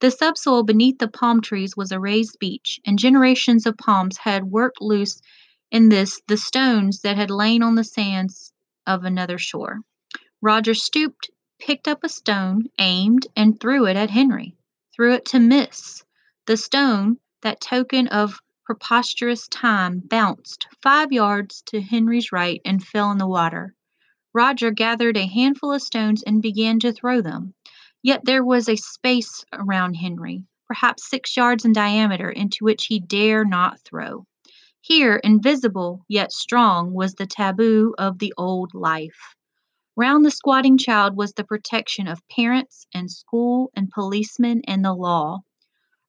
The 0.00 0.10
subsoil 0.10 0.62
beneath 0.62 0.98
the 0.98 1.08
palm 1.08 1.40
trees 1.40 1.76
was 1.76 1.90
a 1.90 2.00
raised 2.00 2.38
beach, 2.38 2.80
and 2.86 2.98
generations 2.98 3.66
of 3.66 3.76
palms 3.76 4.18
had 4.18 4.44
worked 4.44 4.80
loose 4.80 5.20
in 5.70 5.88
this 5.88 6.20
the 6.28 6.36
stones 6.36 7.00
that 7.00 7.16
had 7.16 7.30
lain 7.30 7.62
on 7.62 7.74
the 7.74 7.84
sands 7.84 8.52
of 8.86 9.04
another 9.04 9.38
shore. 9.38 9.80
Roger 10.40 10.74
stooped, 10.74 11.30
picked 11.58 11.88
up 11.88 12.04
a 12.04 12.08
stone, 12.08 12.66
aimed, 12.78 13.26
and 13.34 13.58
threw 13.58 13.86
it 13.86 13.96
at 13.96 14.10
Henry. 14.10 14.54
Threw 14.94 15.14
it 15.14 15.24
to 15.26 15.38
miss. 15.38 16.04
The 16.46 16.56
stone, 16.56 17.18
that 17.42 17.60
token 17.60 18.08
of 18.08 18.40
preposterous 18.66 19.46
time, 19.48 20.02
bounced 20.04 20.66
five 20.82 21.12
yards 21.12 21.62
to 21.66 21.80
Henry's 21.80 22.32
right 22.32 22.60
and 22.64 22.84
fell 22.84 23.12
in 23.12 23.18
the 23.18 23.26
water. 23.26 23.74
Roger 24.34 24.72
gathered 24.72 25.16
a 25.16 25.26
handful 25.26 25.72
of 25.72 25.80
stones 25.80 26.22
and 26.24 26.42
began 26.42 26.80
to 26.80 26.92
throw 26.92 27.22
them. 27.22 27.54
Yet 28.02 28.22
there 28.24 28.44
was 28.44 28.68
a 28.68 28.76
space 28.76 29.44
around 29.52 29.94
Henry, 29.94 30.44
perhaps 30.66 31.08
six 31.08 31.36
yards 31.36 31.64
in 31.64 31.72
diameter, 31.72 32.28
into 32.28 32.64
which 32.64 32.86
he 32.86 32.98
dare 32.98 33.44
not 33.44 33.80
throw. 33.80 34.26
Here, 34.80 35.16
invisible 35.16 36.04
yet 36.08 36.32
strong, 36.32 36.92
was 36.92 37.14
the 37.14 37.26
taboo 37.26 37.94
of 37.98 38.18
the 38.18 38.34
old 38.36 38.74
life. 38.74 39.36
Round 39.96 40.24
the 40.24 40.30
squatting 40.30 40.76
child 40.76 41.16
was 41.16 41.32
the 41.32 41.44
protection 41.44 42.06
of 42.06 42.20
parents 42.28 42.86
and 42.92 43.10
school 43.10 43.70
and 43.74 43.90
policemen 43.90 44.62
and 44.66 44.84
the 44.84 44.92
law. 44.92 45.40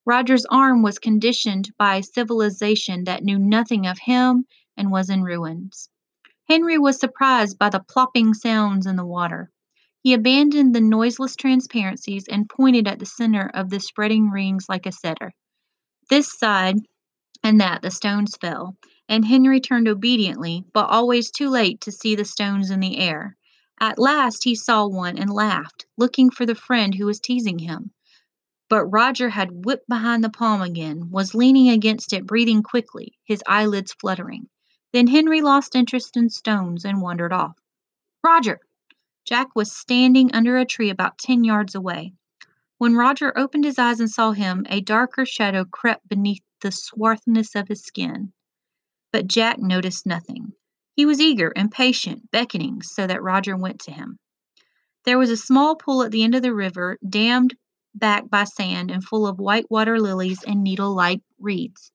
Roger's 0.08 0.46
arm 0.46 0.80
was 0.80 0.98
conditioned 0.98 1.70
by 1.76 1.96
a 1.96 2.02
civilization 2.02 3.04
that 3.04 3.22
knew 3.22 3.38
nothing 3.38 3.86
of 3.86 3.98
him 3.98 4.46
and 4.74 4.90
was 4.90 5.10
in 5.10 5.22
ruins. 5.22 5.90
Henry 6.48 6.78
was 6.78 6.98
surprised 6.98 7.58
by 7.58 7.68
the 7.68 7.84
plopping 7.86 8.32
sounds 8.32 8.86
in 8.86 8.96
the 8.96 9.04
water. 9.04 9.50
He 10.00 10.14
abandoned 10.14 10.74
the 10.74 10.80
noiseless 10.80 11.36
transparencies 11.36 12.26
and 12.26 12.48
pointed 12.48 12.88
at 12.88 13.00
the 13.00 13.04
center 13.04 13.50
of 13.52 13.68
the 13.68 13.80
spreading 13.80 14.30
rings 14.30 14.64
like 14.66 14.86
a 14.86 14.92
setter. 14.92 15.30
This 16.08 16.32
side 16.32 16.78
and 17.42 17.60
that 17.60 17.82
the 17.82 17.90
stones 17.90 18.34
fell, 18.40 18.78
and 19.10 19.26
Henry 19.26 19.60
turned 19.60 19.88
obediently, 19.88 20.64
but 20.72 20.88
always 20.88 21.30
too 21.30 21.50
late 21.50 21.82
to 21.82 21.92
see 21.92 22.14
the 22.14 22.24
stones 22.24 22.70
in 22.70 22.80
the 22.80 22.96
air. 22.96 23.36
At 23.78 23.98
last 23.98 24.44
he 24.44 24.54
saw 24.54 24.86
one 24.86 25.18
and 25.18 25.28
laughed, 25.30 25.84
looking 25.98 26.30
for 26.30 26.46
the 26.46 26.54
friend 26.54 26.94
who 26.94 27.04
was 27.04 27.20
teasing 27.20 27.58
him. 27.58 27.90
But 28.70 28.84
Roger 28.86 29.30
had 29.30 29.64
whipped 29.64 29.88
behind 29.88 30.22
the 30.22 30.28
palm 30.28 30.60
again, 30.60 31.10
was 31.10 31.34
leaning 31.34 31.70
against 31.70 32.12
it, 32.12 32.26
breathing 32.26 32.62
quickly, 32.62 33.18
his 33.24 33.42
eyelids 33.46 33.94
fluttering. 33.94 34.50
Then 34.92 35.06
Henry 35.06 35.40
lost 35.40 35.74
interest 35.74 36.18
in 36.18 36.28
stones 36.28 36.84
and 36.84 37.00
wandered 37.00 37.32
off. 37.32 37.56
Roger! 38.22 38.60
Jack 39.24 39.56
was 39.56 39.74
standing 39.74 40.34
under 40.34 40.58
a 40.58 40.66
tree 40.66 40.90
about 40.90 41.16
ten 41.16 41.44
yards 41.44 41.74
away. 41.74 42.12
When 42.76 42.94
Roger 42.94 43.36
opened 43.38 43.64
his 43.64 43.78
eyes 43.78 44.00
and 44.00 44.10
saw 44.10 44.32
him, 44.32 44.66
a 44.68 44.82
darker 44.82 45.24
shadow 45.24 45.64
crept 45.64 46.06
beneath 46.06 46.42
the 46.60 46.70
swarthness 46.70 47.54
of 47.54 47.68
his 47.68 47.82
skin. 47.82 48.34
But 49.12 49.28
Jack 49.28 49.58
noticed 49.58 50.04
nothing. 50.04 50.52
He 50.94 51.06
was 51.06 51.22
eager, 51.22 51.54
impatient, 51.56 52.30
beckoning 52.30 52.82
so 52.82 53.06
that 53.06 53.22
Roger 53.22 53.56
went 53.56 53.80
to 53.80 53.92
him. 53.92 54.18
There 55.04 55.18
was 55.18 55.30
a 55.30 55.38
small 55.38 55.74
pool 55.76 56.02
at 56.02 56.10
the 56.10 56.22
end 56.22 56.34
of 56.34 56.42
the 56.42 56.54
river, 56.54 56.98
dammed 57.08 57.56
back 57.94 58.28
by 58.28 58.44
sand 58.44 58.90
and 58.90 59.04
full 59.04 59.26
of 59.26 59.38
white 59.38 59.70
water 59.70 60.00
lilies 60.00 60.42
and 60.44 60.62
needle 60.62 60.94
like 60.94 61.20
reeds. 61.38 61.90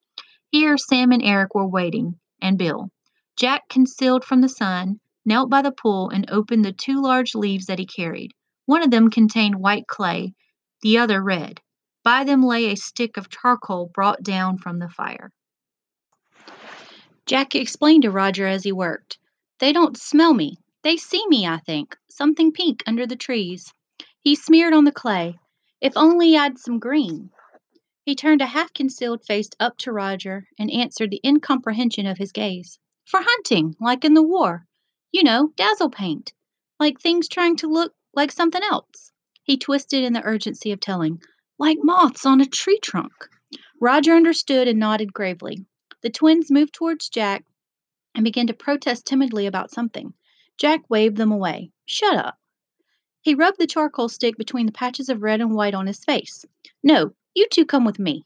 Here 0.50 0.78
Sam 0.78 1.12
and 1.12 1.24
Eric 1.24 1.56
were 1.56 1.68
waiting, 1.68 2.20
and 2.42 2.58
Bill. 2.58 2.90
Jack, 3.38 3.68
concealed 3.70 4.24
from 4.24 4.42
the 4.42 4.50
sun, 4.50 5.00
knelt 5.26 5.50
by 5.50 5.62
the 5.62 5.72
pool 5.72 6.10
and 6.10 6.30
opened 6.30 6.64
the 6.64 6.74
two 6.74 7.02
large 7.02 7.34
leaves 7.34 7.66
that 7.66 7.80
he 7.80 7.86
carried. 7.86 8.32
One 8.66 8.84
of 8.84 8.92
them 8.92 9.10
contained 9.10 9.56
white 9.56 9.88
clay, 9.88 10.34
the 10.82 10.98
other 10.98 11.24
red. 11.24 11.60
By 12.04 12.24
them 12.24 12.44
lay 12.44 12.66
a 12.66 12.76
stick 12.76 13.18
of 13.18 13.30
charcoal 13.30 13.90
brought 13.94 14.22
down 14.22 14.58
from 14.58 14.80
the 14.80 14.90
fire. 14.90 15.32
Jack 17.26 17.56
explained 17.56 18.04
to 18.04 18.12
Roger 18.12 18.46
as 18.46 18.64
he 18.64 18.72
worked. 18.72 19.18
They 19.60 19.72
don't 19.72 19.98
smell 19.98 20.34
me. 20.34 20.58
They 20.84 20.98
see 20.98 21.26
me, 21.28 21.48
I 21.48 21.60
think. 21.60 21.96
Something 22.10 22.52
pink 22.52 22.84
under 22.86 23.08
the 23.08 23.16
trees. 23.16 23.74
He 24.22 24.36
smeared 24.36 24.74
on 24.74 24.84
the 24.84 24.92
clay. 24.92 25.40
If 25.84 25.98
only 25.98 26.38
I'd 26.38 26.58
some 26.58 26.80
green. 26.80 27.30
He 28.06 28.16
turned 28.16 28.42
a 28.42 28.46
half 28.46 28.74
concealed 28.74 29.25
face 29.25 29.50
up 29.60 29.78
to 29.80 29.92
Roger 29.92 30.48
and 30.58 30.72
answered 30.72 31.12
the 31.12 31.20
incomprehension 31.25 32.06
of 32.06 32.18
his 32.18 32.32
gaze. 32.32 32.80
For 33.04 33.20
hunting, 33.22 33.75
like 33.82 34.06
in 34.06 34.13
the 34.13 34.24
war. 34.24 34.66
You 35.12 35.24
know, 35.24 35.52
dazzle 35.58 35.90
paint. 35.90 36.32
Like 36.80 37.02
things 37.02 37.28
trying 37.28 37.58
to 37.58 37.68
look 37.68 37.94
like 38.13 38.32
something 38.32 38.63
else. 38.63 39.12
He 39.44 39.58
twisted 39.58 40.06
in 40.06 40.13
the 40.13 40.24
urgency 40.24 40.72
of 40.72 40.80
telling. 40.80 41.22
Like 41.60 41.80
moths 41.82 42.25
on 42.25 42.40
a 42.40 42.46
tree 42.46 42.80
trunk. 42.82 43.12
Roger 43.82 44.13
understood 44.13 44.70
and 44.70 44.80
nodded 44.80 45.12
gravely. 45.12 45.66
The 46.02 46.10
twins 46.10 46.50
moved 46.50 46.74
towards 46.74 47.10
Jack 47.10 47.44
and 48.16 48.24
began 48.24 48.48
to 48.48 48.54
protest 48.54 49.06
timidly 49.06 49.48
about 49.48 49.70
something. 49.70 50.13
Jack 50.58 50.90
waved 50.90 51.18
them 51.18 51.34
away. 51.34 51.72
Shut 51.86 52.16
up. 52.16 52.38
He 53.24 53.36
rubbed 53.36 53.58
the 53.58 53.68
charcoal 53.68 54.10
stick 54.10 54.38
between 54.38 54.65
the 54.65 54.74
patches 54.74 55.08
of 55.08 55.24
red 55.24 55.39
and 55.39 55.56
white 55.56 55.74
on 55.74 55.88
his 55.88 56.03
face. 56.03 56.44
No, 56.84 57.13
you 57.34 57.48
two 57.50 57.65
come 57.65 57.86
with 57.86 57.98
me. 57.98 58.25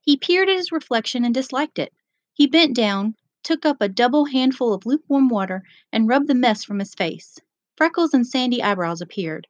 He 0.00 0.16
peered 0.16 0.48
at 0.48 0.56
his 0.56 0.72
reflection 0.72 1.22
and 1.22 1.34
disliked 1.34 1.78
it. 1.78 1.92
He 2.32 2.46
bent 2.46 2.74
down, 2.74 3.14
took 3.42 3.66
up 3.66 3.76
a 3.82 3.90
double 3.90 4.24
handful 4.24 4.72
of 4.72 4.86
lukewarm 4.86 5.28
water, 5.28 5.64
and 5.92 6.08
rubbed 6.08 6.28
the 6.28 6.34
mess 6.34 6.64
from 6.64 6.78
his 6.78 6.94
face. 6.94 7.38
Freckles 7.76 8.14
and 8.14 8.26
sandy 8.26 8.62
eyebrows 8.62 9.02
appeared. 9.02 9.46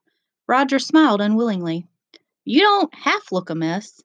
Roger 0.48 0.80
smiled 0.80 1.20
unwillingly. 1.20 1.86
You 2.44 2.62
don't 2.62 2.92
half 2.92 3.30
look 3.30 3.50
a 3.50 3.54
mess. 3.54 4.02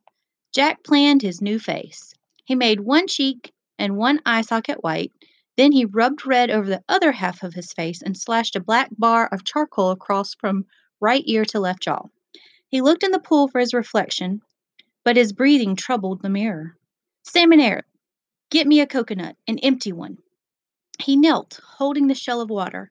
Jack 0.54 0.84
planned 0.84 1.24
his 1.24 1.42
new 1.42 1.58
face. 1.58 2.14
He 2.46 2.54
made 2.54 2.82
one 2.82 3.08
cheek 3.08 3.52
and 3.80 3.98
one 3.98 4.22
eye 4.28 4.44
socket 4.44 4.84
white. 4.84 5.12
Then 5.58 5.72
he 5.72 5.86
rubbed 5.86 6.28
red 6.28 6.52
over 6.52 6.70
the 6.70 6.84
other 6.88 7.12
half 7.12 7.42
of 7.42 7.56
his 7.56 7.74
face 7.74 8.04
and 8.04 8.16
slashed 8.16 8.56
a 8.56 8.60
black 8.60 8.90
bar 8.96 9.28
of 9.32 9.44
charcoal 9.44 9.90
across 9.90 10.36
from 10.36 10.66
right 11.04 11.24
ear 11.28 11.46
to 11.46 11.60
left 11.60 11.84
jaw. 11.84 12.08
He 12.70 12.82
looked 12.82 13.04
in 13.04 13.12
the 13.12 13.20
pool 13.20 13.48
for 13.50 13.60
his 13.60 13.74
reflection, 13.74 14.42
but 15.04 15.18
his 15.18 15.34
breathing 15.34 15.76
troubled 15.76 16.22
the 16.22 16.30
mirror. 16.30 16.78
And 17.36 17.62
Eric, 17.62 17.86
get 18.50 18.66
me 18.66 18.80
a 18.80 18.88
coconut, 18.88 19.36
an 19.48 19.60
empty 19.60 19.92
one. 19.92 20.18
He 21.00 21.16
knelt, 21.16 21.60
holding 21.64 22.08
the 22.08 22.16
shell 22.16 22.42
of 22.42 22.50
water. 22.50 22.90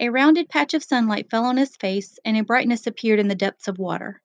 A 0.00 0.08
rounded 0.08 0.48
patch 0.48 0.74
of 0.74 0.82
sunlight 0.82 1.30
fell 1.30 1.44
on 1.44 1.58
his 1.58 1.76
face, 1.76 2.18
and 2.24 2.36
a 2.36 2.42
brightness 2.42 2.86
appeared 2.86 3.20
in 3.20 3.28
the 3.28 3.34
depths 3.34 3.68
of 3.68 3.78
water. 3.78 4.22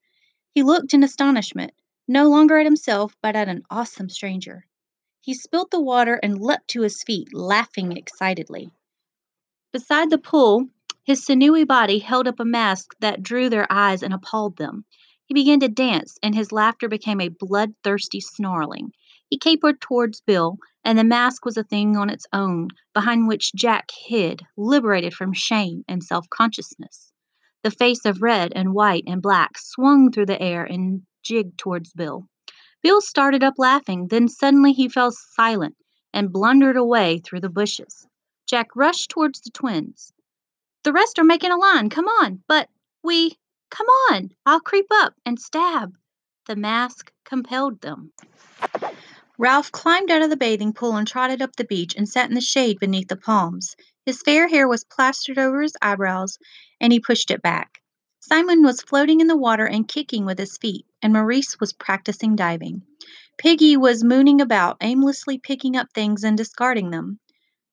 He 0.54 0.64
looked 0.64 0.94
in 0.94 1.04
astonishment, 1.04 1.74
no 2.08 2.30
longer 2.30 2.58
at 2.58 2.66
himself, 2.66 3.16
but 3.22 3.36
at 3.36 3.50
an 3.50 3.64
awesome 3.70 4.10
stranger. 4.10 4.66
He 5.20 5.34
spilt 5.34 5.72
the 5.72 5.82
water 5.82 6.16
and 6.24 6.42
leapt 6.42 6.70
to 6.70 6.82
his 6.82 7.04
feet, 7.04 7.34
laughing 7.34 7.98
excitedly. 7.98 8.72
Beside 9.74 10.10
the 10.10 10.18
pool, 10.18 10.70
his 11.08 11.24
sinewy 11.24 11.64
body 11.64 12.00
held 12.00 12.28
up 12.28 12.38
a 12.38 12.44
mask 12.44 12.94
that 13.00 13.24
drew 13.24 13.50
their 13.50 13.66
eyes 13.72 14.04
and 14.04 14.14
appalled 14.14 14.58
them. 14.58 14.84
He 15.26 15.34
began 15.34 15.62
to 15.62 15.70
dance, 15.70 16.18
and 16.22 16.36
his 16.36 16.52
laughter 16.52 16.90
became 16.90 17.22
a 17.22 17.30
bloodthirsty 17.30 18.20
snarling. 18.20 18.92
He 19.30 19.38
capered 19.38 19.80
towards 19.80 20.20
Bill, 20.20 20.58
and 20.84 21.00
the 21.00 21.06
mask 21.06 21.46
was 21.46 21.56
a 21.56 21.64
thing 21.64 21.96
on 21.96 22.10
its 22.10 22.26
own, 22.34 22.68
behind 22.94 23.26
which 23.26 23.54
Jack 23.56 23.90
hid, 24.06 24.42
liberated 24.58 25.14
from 25.14 25.32
shame 25.32 25.86
and 25.88 26.04
self 26.04 26.30
consciousness. 26.30 27.14
The 27.64 27.72
face 27.72 28.04
of 28.04 28.22
red 28.22 28.52
and 28.54 28.74
white 28.74 29.06
and 29.08 29.22
black 29.22 29.58
swung 29.58 30.12
through 30.12 30.26
the 30.26 30.42
air 30.42 30.66
and 30.66 31.04
jigged 31.24 31.58
towards 31.58 31.94
Bill. 31.94 32.28
Bill 32.84 33.00
started 33.00 33.46
up 33.46 33.54
laughing, 33.58 34.10
then 34.10 34.28
suddenly 34.28 34.74
he 34.74 34.90
fell 34.90 35.12
silent 35.12 35.78
and 36.12 36.34
blundered 36.34 36.76
away 36.76 37.20
through 37.20 37.40
the 37.40 37.50
bushes. 37.50 38.06
Jack 38.46 38.76
rushed 38.76 39.10
towards 39.10 39.40
the 39.40 39.52
twins. 39.52 40.12
The 40.84 40.94
rest 40.94 41.20
are 41.20 41.24
making 41.24 41.52
a 41.52 41.58
line. 41.58 41.90
Come 41.90 42.08
on. 42.08 42.44
But 42.48 42.70
we. 43.04 43.38
Come 43.70 43.88
on. 44.10 44.32
I'll 44.46 44.60
creep 44.60 44.88
up 44.92 45.14
and 45.26 45.40
stab. 45.40 45.94
The 46.48 46.56
mask 46.56 47.12
compelled 47.26 47.82
them. 47.82 48.14
Ralph 49.38 49.72
climbed 49.72 50.10
out 50.10 50.22
of 50.22 50.30
the 50.30 50.38
bathing 50.38 50.74
pool 50.74 50.96
and 50.96 51.08
trotted 51.08 51.42
up 51.42 51.56
the 51.56 51.64
beach 51.64 51.94
and 51.96 52.10
sat 52.10 52.30
in 52.30 52.36
the 52.36 52.42
shade 52.42 52.80
beneath 52.80 53.08
the 53.08 53.16
palms. 53.16 53.76
His 54.06 54.22
fair 54.22 54.48
hair 54.48 54.68
was 54.68 54.84
plastered 54.86 55.38
over 55.38 55.62
his 55.62 55.76
eyebrows, 55.82 56.40
and 56.80 56.94
he 56.94 57.00
pushed 57.00 57.30
it 57.30 57.42
back. 57.42 57.82
Simon 58.20 58.64
was 58.64 58.82
floating 58.82 59.22
in 59.22 59.28
the 59.28 59.38
water 59.38 59.66
and 59.66 59.88
kicking 59.88 60.26
with 60.26 60.40
his 60.40 60.58
feet, 60.58 60.86
and 61.02 61.14
Maurice 61.14 61.60
was 61.60 61.74
practicing 61.74 62.36
diving. 62.36 62.82
Piggy 63.38 63.78
was 63.78 64.04
mooning 64.04 64.42
about, 64.42 64.78
aimlessly 64.82 65.38
picking 65.38 65.78
up 65.78 65.94
things 65.94 66.24
and 66.24 66.36
discarding 66.36 66.90
them. 66.90 67.20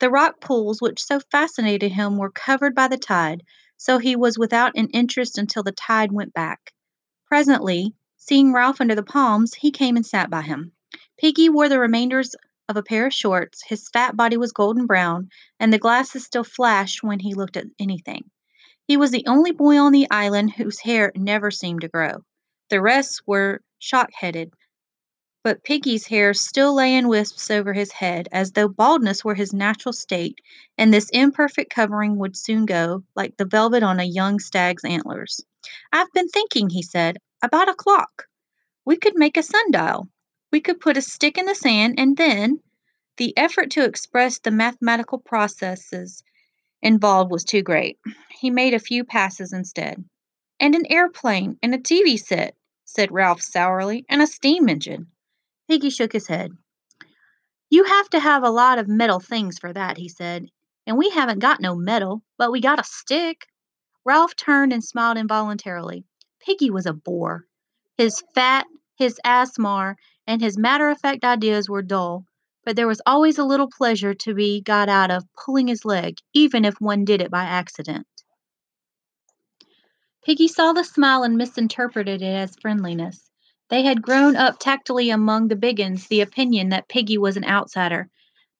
The 0.05 0.11
rock 0.11 0.39
pools 0.39 0.83
which 0.83 1.03
so 1.03 1.19
fascinated 1.19 1.91
him 1.91 2.19
were 2.19 2.31
covered 2.31 2.75
by 2.75 2.89
the 2.89 2.99
tide, 2.99 3.43
so 3.79 3.97
he 3.97 4.17
was 4.17 4.39
without 4.39 4.77
an 4.77 4.89
interest 4.89 5.39
until 5.39 5.63
the 5.63 5.73
tide 5.73 6.13
went 6.13 6.35
back. 6.35 6.75
Presently, 7.25 7.95
seeing 8.19 8.53
Ralph 8.53 8.83
under 8.83 8.95
the 8.95 9.03
palms, 9.03 9.55
he 9.55 9.71
came 9.71 9.97
and 9.97 10.05
sat 10.05 10.29
by 10.29 10.43
him. 10.43 10.73
Piggy 11.17 11.49
wore 11.49 11.71
the 11.71 11.79
remainders 11.79 12.37
of 12.69 12.77
a 12.77 12.83
pair 12.83 13.07
of 13.07 13.15
shorts, 13.15 13.63
his 13.67 13.89
fat 13.89 14.15
body 14.15 14.37
was 14.37 14.53
golden 14.53 14.85
brown, 14.85 15.31
and 15.59 15.73
the 15.73 15.79
glasses 15.79 16.27
still 16.27 16.45
flashed 16.45 17.03
when 17.03 17.21
he 17.21 17.33
looked 17.33 17.57
at 17.57 17.65
anything. 17.79 18.31
He 18.87 18.99
was 18.99 19.11
the 19.11 19.25
only 19.27 19.53
boy 19.53 19.79
on 19.79 19.93
the 19.93 20.11
island 20.11 20.53
whose 20.53 20.81
hair 20.81 21.13
never 21.17 21.51
seemed 21.51 21.81
to 21.81 21.89
grow. 21.89 22.27
The 22.69 22.83
rest 22.83 23.23
were 23.27 23.63
shock 23.79 24.11
headed, 24.13 24.53
but 25.45 25.63
Piggy's 25.63 26.07
hair 26.07 26.33
still 26.33 26.75
lay 26.75 26.95
in 26.95 27.07
wisps 27.07 27.51
over 27.51 27.75
his 27.75 27.93
head, 27.93 28.31
as 28.33 28.53
though 28.53 28.67
baldness 28.67 29.23
were 29.23 29.35
his 29.35 29.53
natural 29.53 29.93
state, 29.93 30.41
and 30.79 30.93
this 30.93 31.11
imperfect 31.11 31.71
covering 31.71 32.17
would 32.17 32.35
soon 32.35 32.65
go, 32.65 33.05
like 33.15 33.37
the 33.37 33.45
velvet 33.45 33.83
on 33.83 34.01
a 34.01 34.05
young 34.05 34.41
stag's 34.41 34.87
antlers. 34.87 35.45
I've 35.93 36.11
been 36.15 36.29
thinking, 36.29 36.71
he 36.71 36.81
said, 36.81 37.19
about 37.43 37.69
a 37.69 37.75
clock. 37.75 38.27
We 38.87 38.97
could 38.97 39.13
make 39.17 39.37
a 39.37 39.43
sundial. 39.43 40.09
We 40.51 40.63
could 40.63 40.81
put 40.81 40.97
a 40.97 41.03
stick 41.03 41.37
in 41.37 41.45
the 41.45 41.55
sand, 41.55 42.01
and 42.01 42.17
then 42.17 42.61
the 43.19 43.37
effort 43.37 43.71
to 43.73 43.85
express 43.85 44.39
the 44.39 44.51
mathematical 44.51 45.19
processes 45.19 46.25
involved 46.81 47.31
was 47.31 47.45
too 47.45 47.61
great. 47.61 47.99
He 48.31 48.49
made 48.49 48.73
a 48.73 48.79
few 48.79 49.05
passes 49.05 49.53
instead. 49.53 50.03
And 50.59 50.75
an 50.75 50.87
airplane 50.89 51.59
and 51.63 51.75
a 51.75 51.79
TV 51.79 52.19
set, 52.19 52.57
said 52.87 53.13
Ralph 53.13 53.43
sourly, 53.43 54.07
and 54.09 54.23
a 54.23 54.27
steam 54.27 54.71
engine. 54.71 55.09
Piggy 55.69 55.91
shook 55.91 56.13
his 56.13 56.27
head. 56.27 56.53
You 57.71 57.85
have 57.85 58.09
to 58.11 58.21
have 58.21 58.43
a 58.43 58.51
lot 58.51 58.79
of 58.79 58.89
metal 58.89 59.21
things 59.21 59.59
for 59.59 59.73
that, 59.73 59.97
he 59.97 60.09
said. 60.09 60.47
And 60.87 60.99
we 60.99 61.11
haven't 61.11 61.39
got 61.39 61.61
no 61.61 61.75
metal, 61.75 62.23
but 62.39 62.53
we 62.53 62.61
got 62.61 62.79
a 62.79 62.85
stick. 62.85 63.47
Ralph 64.05 64.37
turned 64.37 64.73
and 64.73 64.85
smiled 64.85 65.17
involuntarily. 65.17 66.05
Piggy 66.41 66.71
was 66.71 66.87
a 66.87 66.93
bore. 66.93 67.47
His 67.97 68.23
fat, 68.35 68.67
his 68.97 69.19
asthma, 69.25 69.97
and 70.27 70.41
his 70.41 70.59
matter 70.59 70.89
of 70.91 71.01
fact 71.01 71.25
ideas 71.25 71.69
were 71.69 71.83
dull, 71.83 72.27
but 72.65 72.77
there 72.77 72.87
was 72.87 73.01
always 73.07 73.39
a 73.39 73.45
little 73.45 73.69
pleasure 73.69 74.15
to 74.15 74.35
be 74.35 74.61
got 74.61 74.89
out 74.89 75.11
of 75.11 75.25
pulling 75.45 75.69
his 75.69 75.85
leg, 75.85 76.19
even 76.33 76.65
if 76.65 76.81
one 76.81 77.05
did 77.05 77.21
it 77.21 77.31
by 77.31 77.45
accident. 77.45 78.07
Piggy 80.25 80.49
saw 80.49 80.73
the 80.73 80.85
smile 80.85 81.23
and 81.23 81.37
misinterpreted 81.37 82.23
it 82.23 82.35
as 82.35 82.57
friendliness. 82.61 83.31
They 83.71 83.83
had 83.83 84.03
grown 84.03 84.37
up 84.37 84.59
tactily 84.59 85.11
among 85.11 85.49
the 85.49 85.57
big 85.57 85.81
uns 85.81 86.07
the 86.07 86.21
opinion 86.21 86.69
that 86.69 86.89
Piggy 86.89 87.19
was 87.19 87.37
an 87.37 87.45
outsider, 87.45 88.09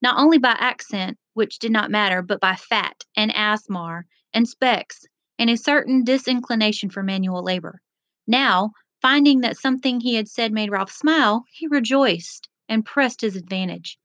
not 0.01 0.19
only 0.19 0.39
by 0.39 0.57
accent, 0.59 1.19
which 1.35 1.59
did 1.59 1.73
not 1.73 1.91
matter, 1.91 2.23
but 2.23 2.41
by 2.41 2.57
fat 2.57 3.05
and 3.17 3.35
asthma 3.35 4.05
and 4.33 4.49
specs 4.49 5.05
and 5.39 5.51
a 5.51 5.57
certain 5.57 6.05
disinclination 6.05 6.91
for 6.91 7.03
manual 7.03 7.43
labor. 7.43 7.81
Now, 8.27 8.73
finding 9.03 9.41
that 9.41 9.59
something 9.59 10.01
he 10.01 10.15
had 10.15 10.29
said 10.29 10.53
made 10.53 10.71
Ralph 10.71 10.93
smile, 10.93 11.45
he 11.51 11.67
rejoiced 11.67 12.49
and 12.69 12.85
pressed 12.85 13.21
his 13.21 13.37
advantage. 13.37 13.99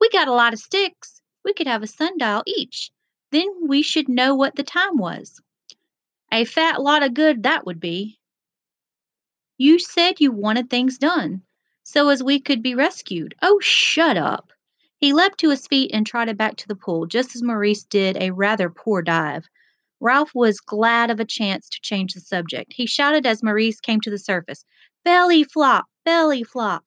We 0.00 0.08
got 0.10 0.28
a 0.28 0.32
lot 0.32 0.52
of 0.52 0.58
sticks. 0.58 1.20
We 1.44 1.52
could 1.52 1.66
have 1.66 1.82
a 1.82 1.86
sundial 1.86 2.42
each. 2.46 2.90
Then 3.30 3.46
we 3.68 3.82
should 3.82 4.08
know 4.08 4.34
what 4.34 4.56
the 4.56 4.62
time 4.62 4.96
was. 4.96 5.40
A 6.32 6.44
fat 6.44 6.80
lot 6.80 7.02
of 7.02 7.14
good 7.14 7.42
that 7.42 7.66
would 7.66 7.80
be. 7.80 8.19
You 9.62 9.78
said 9.78 10.20
you 10.20 10.32
wanted 10.32 10.70
things 10.70 10.96
done, 10.96 11.42
so 11.82 12.08
as 12.08 12.22
we 12.22 12.40
could 12.40 12.62
be 12.62 12.74
rescued. 12.74 13.34
Oh, 13.42 13.60
shut 13.60 14.16
up. 14.16 14.54
He 14.96 15.12
leapt 15.12 15.38
to 15.40 15.50
his 15.50 15.66
feet 15.66 15.90
and 15.92 16.06
trotted 16.06 16.38
back 16.38 16.56
to 16.56 16.66
the 16.66 16.74
pool, 16.74 17.04
just 17.04 17.36
as 17.36 17.42
Maurice 17.42 17.84
did 17.84 18.16
a 18.16 18.30
rather 18.30 18.70
poor 18.70 19.02
dive. 19.02 19.46
Ralph 20.00 20.34
was 20.34 20.60
glad 20.60 21.10
of 21.10 21.20
a 21.20 21.26
chance 21.26 21.68
to 21.68 21.80
change 21.82 22.14
the 22.14 22.20
subject. 22.20 22.72
He 22.72 22.86
shouted 22.86 23.26
as 23.26 23.42
Maurice 23.42 23.80
came 23.80 24.00
to 24.00 24.08
the 24.08 24.16
surface, 24.16 24.64
Belly 25.04 25.44
flop, 25.44 25.84
belly 26.06 26.42
flop. 26.42 26.82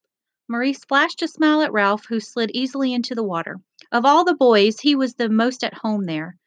Maurice 0.47 0.83
flashed 0.83 1.21
a 1.21 1.27
smile 1.27 1.61
at 1.61 1.71
Ralph, 1.71 2.05
who 2.07 2.19
slid 2.19 2.49
easily 2.55 2.91
into 2.91 3.13
the 3.13 3.21
water. 3.21 3.59
Of 3.91 4.03
all 4.03 4.25
the 4.25 4.33
boys, 4.33 4.79
he 4.79 4.95
was 4.95 5.13
the 5.13 5.29
most 5.29 5.63
at 5.63 5.75
home 5.75 6.07
there. 6.07 6.37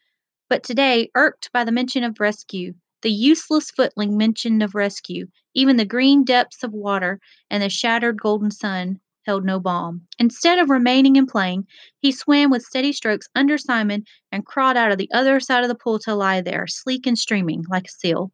But 0.48 0.64
today, 0.64 1.08
irked 1.14 1.52
by 1.52 1.62
the 1.62 1.70
mention 1.70 2.02
of 2.02 2.18
rescue, 2.18 2.74
the 3.02 3.10
useless 3.10 3.70
footling 3.70 4.16
mention 4.16 4.62
of 4.62 4.74
rescue, 4.74 5.26
even 5.54 5.76
the 5.76 5.84
green 5.84 6.24
depths 6.24 6.62
of 6.62 6.72
water 6.72 7.20
and 7.50 7.62
the 7.62 7.68
shattered 7.68 8.20
golden 8.20 8.50
sun 8.50 9.00
held 9.26 9.44
no 9.44 9.58
balm. 9.58 10.06
Instead 10.18 10.58
of 10.58 10.70
remaining 10.70 11.16
and 11.16 11.28
playing, 11.28 11.66
he 11.98 12.12
swam 12.12 12.50
with 12.50 12.62
steady 12.62 12.92
strokes 12.92 13.28
under 13.34 13.58
Simon 13.58 14.04
and 14.30 14.46
crawled 14.46 14.76
out 14.76 14.92
of 14.92 14.98
the 14.98 15.10
other 15.12 15.40
side 15.40 15.62
of 15.62 15.68
the 15.68 15.74
pool 15.74 15.98
to 15.98 16.14
lie 16.14 16.40
there, 16.40 16.66
sleek 16.66 17.06
and 17.06 17.18
streaming, 17.18 17.64
like 17.68 17.86
a 17.86 17.90
seal. 17.90 18.30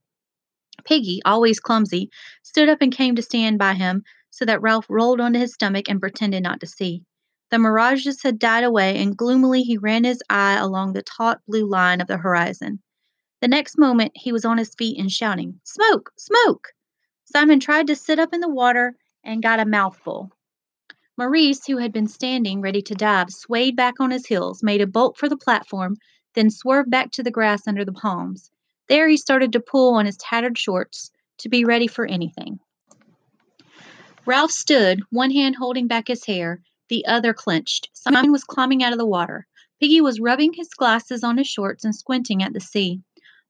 Piggy, 0.85 1.21
always 1.25 1.61
clumsy, 1.61 2.11
stood 2.43 2.69
up 2.69 2.83
and 2.83 2.93
came 2.93 3.17
to 3.17 3.23
stand 3.23 3.59
by 3.59 3.75
him 3.75 4.03
so 4.31 4.45
that 4.45 4.63
Ralph 4.63 4.87
rolled 4.89 5.21
onto 5.21 5.39
his 5.39 5.55
stomach 5.55 5.89
and 5.89 6.01
pretended 6.01 6.43
not 6.43 6.61
to 6.61 6.67
see. 6.67 7.05
The 7.51 7.59
mirages 7.59 8.23
had 8.23 8.39
died 8.39 8.65
away, 8.65 9.01
and 9.03 9.17
gloomily 9.17 9.63
he 9.63 9.77
ran 9.77 10.05
his 10.05 10.23
eye 10.31 10.57
along 10.57 10.93
the 10.93 11.03
taut 11.03 11.41
blue 11.47 11.69
line 11.69 12.01
of 12.01 12.09
the 12.09 12.17
horizon. 12.17 12.81
The 13.43 13.49
next 13.49 13.77
moment 13.77 14.13
he 14.15 14.31
was 14.31 14.45
on 14.45 14.57
his 14.57 14.73
feet 14.73 15.01
and 15.01 15.11
shouting, 15.11 15.59
Smoke! 15.65 16.13
Smoke! 16.17 16.69
Simon 17.25 17.59
tried 17.59 17.89
to 17.89 17.97
sit 17.97 18.21
up 18.21 18.33
in 18.33 18.39
the 18.39 18.49
water 18.49 18.95
and 19.25 19.43
got 19.43 19.59
a 19.59 19.65
mouthful. 19.65 20.31
Maurice, 21.19 21.67
who 21.67 21.79
had 21.79 21.93
been 21.93 22.07
standing 22.07 22.61
ready 22.61 22.81
to 22.83 22.95
dive, 22.95 23.33
swayed 23.33 23.75
back 23.75 23.95
on 23.99 24.13
his 24.13 24.27
heels, 24.27 24.63
made 24.63 24.81
a 24.81 24.87
bolt 24.87 25.17
for 25.17 25.29
the 25.29 25.37
platform, 25.37 25.97
then 26.35 26.51
swerved 26.51 26.89
back 26.89 27.11
to 27.11 27.25
the 27.25 27.33
grass 27.33 27.67
under 27.67 27.85
the 27.85 27.93
palms. 27.93 28.49
There 28.87 29.09
he 29.09 29.17
started 29.17 29.53
to 29.55 29.61
pull 29.61 29.95
on 29.95 30.07
his 30.07 30.19
tattered 30.19 30.57
shorts 30.57 31.11
to 31.39 31.49
be 31.49 31.65
ready 31.65 31.89
for 31.89 32.07
anything. 32.07 32.61
Ralph 34.25 34.53
stood, 34.53 35.03
one 35.11 35.33
hand 35.33 35.57
holding 35.57 35.89
back 35.89 36.07
his 36.07 36.25
hair, 36.25 36.63
the 36.89 37.05
other 37.07 37.35
clenched. 37.35 37.91
Simon 37.93 38.31
was 38.31 38.45
climbing 38.45 38.85
out 38.85 38.93
of 38.93 39.01
the 39.01 39.05
water. 39.05 39.49
Piggy 39.81 40.01
was 40.01 40.21
rubbing 40.21 40.53
his 40.53 40.69
glasses 40.69 41.25
on 41.25 41.39
his 41.39 41.49
shorts 41.49 41.85
and 41.85 41.93
squinting 41.93 42.41
at 42.41 42.53
the 42.53 42.61
sea. 42.61 43.03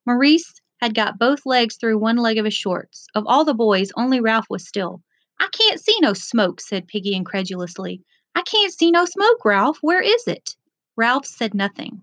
Maurice 0.04 0.60
had 0.80 0.94
got 0.94 1.18
both 1.18 1.46
legs 1.46 1.76
through 1.76 1.98
one 1.98 2.16
leg 2.16 2.38
of 2.38 2.44
his 2.44 2.54
shorts. 2.54 3.06
Of 3.14 3.24
all 3.26 3.44
the 3.44 3.54
boys, 3.54 3.92
only 3.96 4.20
Ralph 4.20 4.46
was 4.50 4.66
still. 4.66 5.00
I 5.38 5.48
can't 5.52 5.80
see 5.80 5.96
no 6.00 6.12
smoke, 6.12 6.60
said 6.60 6.88
Piggy 6.88 7.14
incredulously. 7.14 8.02
I 8.34 8.42
can't 8.42 8.72
see 8.72 8.90
no 8.90 9.04
smoke, 9.04 9.44
Ralph. 9.44 9.78
Where 9.80 10.00
is 10.00 10.26
it? 10.26 10.56
Ralph 10.96 11.26
said 11.26 11.54
nothing. 11.54 12.02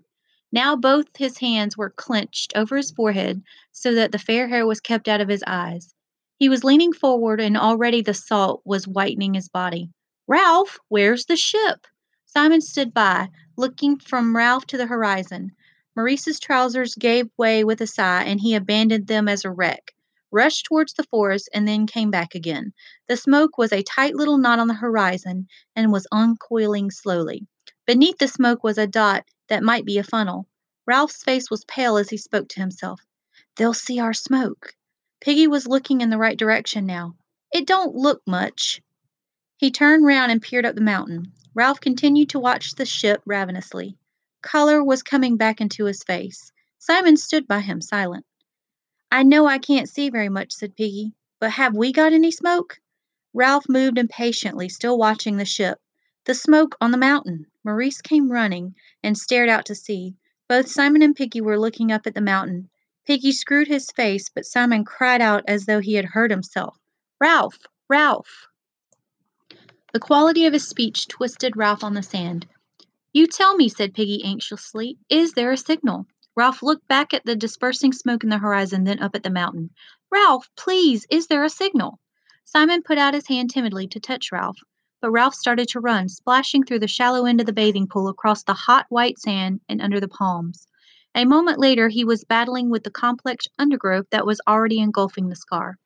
Now 0.52 0.76
both 0.76 1.16
his 1.16 1.38
hands 1.38 1.76
were 1.76 1.90
clenched 1.90 2.52
over 2.56 2.76
his 2.76 2.90
forehead 2.90 3.42
so 3.72 3.94
that 3.94 4.12
the 4.12 4.18
fair 4.18 4.48
hair 4.48 4.66
was 4.66 4.80
kept 4.80 5.06
out 5.06 5.20
of 5.20 5.28
his 5.28 5.44
eyes. 5.46 5.94
He 6.38 6.48
was 6.48 6.64
leaning 6.64 6.92
forward 6.92 7.40
and 7.40 7.56
already 7.56 8.00
the 8.00 8.14
salt 8.14 8.62
was 8.64 8.88
whitening 8.88 9.34
his 9.34 9.48
body. 9.48 9.90
Ralph, 10.26 10.78
where's 10.88 11.26
the 11.26 11.36
ship? 11.36 11.86
Simon 12.24 12.60
stood 12.60 12.94
by, 12.94 13.28
looking 13.56 13.98
from 13.98 14.34
Ralph 14.34 14.66
to 14.68 14.76
the 14.76 14.86
horizon. 14.86 15.52
Maurice's 16.00 16.40
trousers 16.40 16.94
gave 16.94 17.28
way 17.36 17.62
with 17.62 17.82
a 17.82 17.86
sigh, 17.86 18.24
and 18.24 18.40
he 18.40 18.54
abandoned 18.54 19.06
them 19.06 19.28
as 19.28 19.44
a 19.44 19.50
wreck 19.50 19.92
rushed 20.30 20.64
towards 20.64 20.94
the 20.94 21.04
forest, 21.04 21.48
and 21.52 21.66
then 21.66 21.86
came 21.86 22.10
back 22.10 22.34
again. 22.34 22.72
The 23.08 23.16
smoke 23.16 23.58
was 23.58 23.72
a 23.72 23.82
tight 23.82 24.14
little 24.14 24.38
knot 24.38 24.58
on 24.58 24.68
the 24.68 24.74
horizon 24.74 25.48
and 25.74 25.92
was 25.92 26.06
uncoiling 26.12 26.90
slowly. 26.90 27.46
Beneath 27.86 28.18
the 28.18 28.28
smoke 28.28 28.62
was 28.62 28.78
a 28.78 28.86
dot 28.86 29.24
that 29.48 29.62
might 29.62 29.84
be 29.84 29.98
a 29.98 30.04
funnel. 30.04 30.46
Ralph's 30.86 31.22
face 31.22 31.50
was 31.50 31.64
pale 31.64 31.96
as 31.96 32.08
he 32.10 32.16
spoke 32.16 32.48
to 32.50 32.60
himself. 32.60 33.00
They'll 33.56 33.74
see 33.74 33.98
our 33.98 34.14
smoke. 34.14 34.74
Piggy 35.20 35.48
was 35.48 35.66
looking 35.66 36.00
in 36.00 36.10
the 36.10 36.18
right 36.18 36.38
direction 36.38 36.86
now. 36.86 37.16
It 37.52 37.66
don't 37.66 37.94
look 37.94 38.22
much. 38.26 38.80
He 39.56 39.70
turned 39.70 40.06
round 40.06 40.32
and 40.32 40.40
peered 40.40 40.64
up 40.64 40.76
the 40.76 40.80
mountain. 40.80 41.32
Ralph 41.54 41.80
continued 41.80 42.30
to 42.30 42.38
watch 42.38 42.76
the 42.76 42.86
ship 42.86 43.20
ravenously. 43.26 43.96
Color 44.42 44.82
was 44.82 45.02
coming 45.02 45.36
back 45.36 45.60
into 45.60 45.84
his 45.84 46.02
face. 46.02 46.52
Simon 46.78 47.16
stood 47.16 47.46
by 47.46 47.60
him, 47.60 47.80
silent. 47.80 48.24
I 49.12 49.22
know 49.22 49.46
I 49.46 49.58
can't 49.58 49.88
see 49.88 50.08
very 50.08 50.28
much, 50.28 50.52
said 50.52 50.76
Piggy, 50.76 51.12
but 51.40 51.50
have 51.50 51.76
we 51.76 51.92
got 51.92 52.12
any 52.12 52.30
smoke? 52.30 52.80
Ralph 53.34 53.68
moved 53.68 53.98
impatiently, 53.98 54.68
still 54.68 54.96
watching 54.96 55.36
the 55.36 55.44
ship. 55.44 55.78
The 56.24 56.34
smoke 56.34 56.76
on 56.80 56.90
the 56.90 56.98
mountain. 56.98 57.46
Maurice 57.64 58.00
came 58.00 58.32
running 58.32 58.74
and 59.02 59.16
stared 59.16 59.48
out 59.48 59.66
to 59.66 59.74
sea. 59.74 60.16
Both 60.48 60.68
Simon 60.68 61.02
and 61.02 61.14
Piggy 61.14 61.40
were 61.40 61.58
looking 61.58 61.92
up 61.92 62.06
at 62.06 62.14
the 62.14 62.20
mountain. 62.20 62.70
Piggy 63.06 63.32
screwed 63.32 63.68
his 63.68 63.90
face, 63.90 64.28
but 64.28 64.46
Simon 64.46 64.84
cried 64.84 65.20
out 65.20 65.44
as 65.46 65.66
though 65.66 65.80
he 65.80 65.94
had 65.94 66.04
hurt 66.04 66.30
himself. 66.30 66.78
Ralph! 67.20 67.58
Ralph! 67.88 68.48
The 69.92 70.00
quality 70.00 70.46
of 70.46 70.52
his 70.52 70.66
speech 70.66 71.08
twisted 71.08 71.56
Ralph 71.56 71.82
on 71.82 71.94
the 71.94 72.02
sand. 72.02 72.46
You 73.12 73.26
tell 73.26 73.56
me, 73.56 73.68
said 73.68 73.92
Piggy 73.92 74.24
anxiously, 74.24 74.96
is 75.08 75.32
there 75.32 75.50
a 75.50 75.56
signal? 75.56 76.06
Ralph 76.36 76.62
looked 76.62 76.86
back 76.86 77.12
at 77.12 77.24
the 77.24 77.34
dispersing 77.34 77.92
smoke 77.92 78.22
in 78.22 78.30
the 78.30 78.38
horizon, 78.38 78.84
then 78.84 79.02
up 79.02 79.16
at 79.16 79.24
the 79.24 79.30
mountain. 79.30 79.70
Ralph, 80.12 80.48
please, 80.56 81.06
is 81.10 81.26
there 81.26 81.42
a 81.42 81.50
signal? 81.50 81.98
Simon 82.44 82.82
put 82.84 82.98
out 82.98 83.14
his 83.14 83.26
hand 83.26 83.50
timidly 83.50 83.88
to 83.88 83.98
touch 83.98 84.30
Ralph, 84.30 84.58
but 85.00 85.10
Ralph 85.10 85.34
started 85.34 85.66
to 85.70 85.80
run, 85.80 86.08
splashing 86.08 86.62
through 86.62 86.78
the 86.78 86.86
shallow 86.86 87.26
end 87.26 87.40
of 87.40 87.46
the 87.46 87.52
bathing 87.52 87.88
pool 87.88 88.06
across 88.06 88.44
the 88.44 88.54
hot 88.54 88.86
white 88.90 89.18
sand 89.18 89.60
and 89.68 89.82
under 89.82 89.98
the 89.98 90.06
palms. 90.06 90.68
A 91.16 91.24
moment 91.24 91.58
later, 91.58 91.88
he 91.88 92.04
was 92.04 92.22
battling 92.22 92.70
with 92.70 92.84
the 92.84 92.92
complex 92.92 93.48
undergrowth 93.58 94.06
that 94.10 94.24
was 94.24 94.40
already 94.46 94.78
engulfing 94.78 95.28
the 95.28 95.34
scar. 95.34 95.78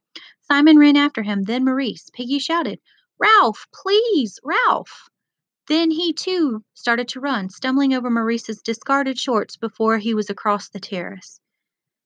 Simon 0.42 0.78
ran 0.78 0.96
after 0.96 1.22
him, 1.22 1.44
then 1.44 1.64
Maurice. 1.64 2.10
Piggy 2.12 2.38
shouted, 2.38 2.80
Ralph, 3.18 3.66
please, 3.72 4.38
Ralph! 4.44 5.08
Then 5.66 5.90
he, 5.90 6.12
too, 6.12 6.62
started 6.74 7.09
to 7.09 7.20
run, 7.20 7.48
stumbling 7.48 7.94
over 7.94 8.11
Maurice's 8.11 8.61
discarded 8.61 9.18
shorts 9.18 9.57
before 9.57 9.96
he 9.96 10.12
was 10.12 10.29
across 10.29 10.68
the 10.68 10.79
terrace. 10.79 11.40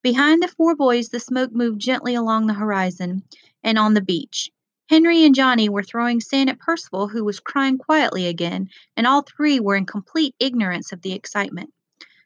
Behind 0.01 0.41
the 0.41 0.49
four 0.49 0.77
boys, 0.77 1.09
the 1.09 1.19
smoke 1.19 1.51
moved 1.51 1.81
gently 1.81 2.15
along 2.15 2.47
the 2.47 2.55
horizon 2.55 3.25
and 3.65 3.77
on 3.77 3.95
the 3.95 4.01
beach. 4.01 4.51
Henry 4.89 5.25
and 5.25 5.35
Johnny 5.35 5.69
were 5.69 5.83
throwing 5.83 6.21
sand 6.21 6.49
at 6.49 6.61
Percival, 6.61 7.09
who 7.09 7.25
was 7.25 7.41
crying 7.41 7.79
quietly 7.79 8.27
again, 8.29 8.71
and 8.97 9.09
all 9.09 9.23
three 9.23 9.59
were 9.59 9.75
in 9.75 9.87
complete 9.87 10.37
ignorance 10.39 10.93
of 10.93 11.03
the 11.03 11.13
excitement. 11.13 11.75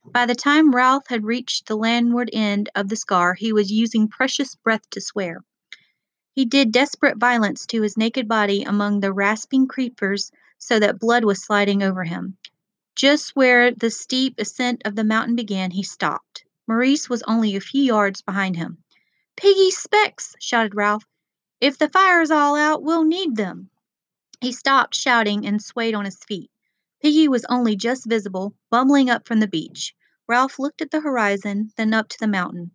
By 0.05 0.27
the 0.27 0.35
time 0.35 0.75
Ralph 0.75 1.07
had 1.09 1.25
reached 1.25 1.67
the 1.67 1.77
landward 1.77 2.29
end 2.35 2.69
of 2.75 2.89
the 2.89 2.97
scar, 2.97 3.33
he 3.33 3.55
was 3.55 3.73
using 3.73 4.07
precious 4.07 4.55
breath 4.55 4.89
to 4.91 5.01
swear. 5.01 5.43
He 6.35 6.45
did 6.45 6.73
desperate 6.73 7.17
violence 7.17 7.65
to 7.67 7.81
his 7.81 7.97
naked 7.97 8.29
body 8.29 8.65
among 8.65 9.01
the 9.01 9.13
rasping 9.15 9.67
creepers 9.67 10.31
so 10.63 10.79
that 10.79 11.01
blood 11.01 11.25
was 11.25 11.43
sliding 11.43 11.83
over 11.83 12.05
him. 12.05 12.37
Just 12.95 13.35
where 13.35 13.73
the 13.73 13.91
steep 13.91 14.37
ascent 14.39 14.83
of 14.85 14.95
the 14.95 15.03
mountain 15.03 15.35
began, 15.35 15.73
he 15.73 15.83
stopped. 15.83 16.45
Maurice 16.69 17.09
was 17.09 17.25
only 17.25 17.57
a 17.57 17.61
few 17.61 17.83
yards 17.83 18.23
behind 18.23 18.55
him. 18.55 18.79
Piggy 19.37 19.73
specs, 19.73 20.37
shouted 20.39 20.77
Ralph. 20.77 21.05
If 21.61 21.79
the 21.79 21.89
fire's 21.89 22.31
all 22.31 22.55
out, 22.55 22.85
we'll 22.85 23.03
need 23.03 23.35
them. 23.35 23.71
He 24.41 24.53
stopped 24.53 24.95
shouting 24.95 25.45
and 25.47 25.61
swayed 25.61 25.95
on 25.97 26.05
his 26.05 26.23
feet. 26.29 26.49
Piggy 27.01 27.27
was 27.27 27.45
only 27.49 27.75
just 27.75 28.07
visible, 28.07 28.55
bumbling 28.71 29.11
up 29.11 29.27
from 29.27 29.41
the 29.41 29.49
beach. 29.49 29.97
Ralph 30.29 30.61
looked 30.61 30.81
at 30.81 30.93
the 30.93 31.01
horizon, 31.01 31.73
then 31.77 31.93
up 31.93 32.09
to 32.11 32.19
the 32.21 32.29
mountain. 32.29 32.71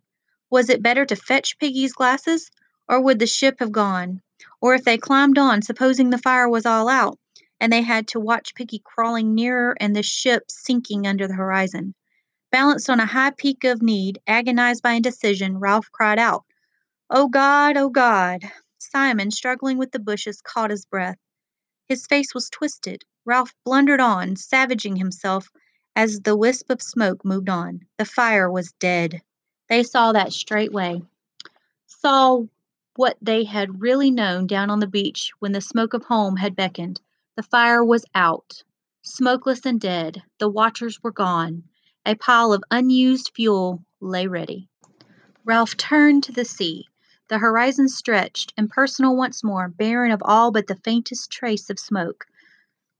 Was 0.50 0.68
it 0.68 0.82
better 0.82 1.06
to 1.06 1.16
fetch 1.16 1.58
Piggy's 1.58 1.94
glasses, 1.94 2.50
or 2.86 3.00
would 3.00 3.18
the 3.18 3.26
ship 3.26 3.60
have 3.60 3.72
gone? 3.72 4.20
Or 4.60 4.74
if 4.74 4.84
they 4.84 4.98
climbed 4.98 5.38
on, 5.38 5.62
supposing 5.62 6.10
the 6.10 6.18
fire 6.18 6.50
was 6.50 6.66
all 6.66 6.90
out, 6.90 7.18
and 7.60 7.72
they 7.72 7.82
had 7.82 8.08
to 8.08 8.20
watch 8.20 8.54
Piggy 8.54 8.80
crawling 8.84 9.34
nearer 9.34 9.76
and 9.80 9.94
the 9.94 10.02
ship 10.02 10.50
sinking 10.50 11.06
under 11.06 11.26
the 11.26 11.34
horizon. 11.34 11.94
Balanced 12.50 12.88
on 12.88 13.00
a 13.00 13.06
high 13.06 13.30
peak 13.30 13.64
of 13.64 13.82
need, 13.82 14.20
agonized 14.26 14.82
by 14.82 14.92
indecision, 14.92 15.58
Ralph 15.58 15.90
cried 15.92 16.18
out, 16.18 16.44
Oh 17.10 17.28
God, 17.28 17.76
oh 17.76 17.88
God! 17.88 18.50
Simon, 18.78 19.30
struggling 19.30 19.76
with 19.76 19.92
the 19.92 19.98
bushes, 19.98 20.40
caught 20.40 20.70
his 20.70 20.86
breath. 20.86 21.18
His 21.88 22.06
face 22.06 22.34
was 22.34 22.48
twisted. 22.50 23.04
Ralph 23.24 23.54
blundered 23.64 24.00
on, 24.00 24.36
savaging 24.36 24.96
himself 24.96 25.50
as 25.96 26.20
the 26.20 26.36
wisp 26.36 26.70
of 26.70 26.80
smoke 26.80 27.24
moved 27.24 27.48
on. 27.48 27.80
The 27.98 28.04
fire 28.04 28.50
was 28.50 28.72
dead. 28.72 29.20
They 29.68 29.82
saw 29.82 30.12
that 30.12 30.32
straightway. 30.32 31.02
Saw 31.86 32.44
what 32.96 33.16
they 33.20 33.44
had 33.44 33.80
really 33.80 34.10
known 34.10 34.46
down 34.46 34.70
on 34.70 34.80
the 34.80 34.86
beach 34.86 35.32
when 35.38 35.52
the 35.52 35.60
smoke 35.60 35.92
of 35.94 36.04
home 36.04 36.36
had 36.36 36.56
beckoned. 36.56 37.00
The 37.38 37.44
fire 37.44 37.84
was 37.84 38.04
out, 38.16 38.64
smokeless 39.02 39.64
and 39.64 39.80
dead. 39.80 40.24
The 40.40 40.48
watchers 40.48 41.00
were 41.04 41.12
gone. 41.12 41.62
A 42.04 42.16
pile 42.16 42.52
of 42.52 42.64
unused 42.68 43.30
fuel 43.32 43.84
lay 44.00 44.26
ready. 44.26 44.68
Ralph 45.44 45.76
turned 45.76 46.24
to 46.24 46.32
the 46.32 46.44
sea. 46.44 46.88
The 47.28 47.38
horizon 47.38 47.88
stretched, 47.88 48.54
impersonal 48.58 49.16
once 49.16 49.44
more, 49.44 49.68
barren 49.68 50.10
of 50.10 50.20
all 50.24 50.50
but 50.50 50.66
the 50.66 50.80
faintest 50.82 51.30
trace 51.30 51.70
of 51.70 51.78
smoke. 51.78 52.26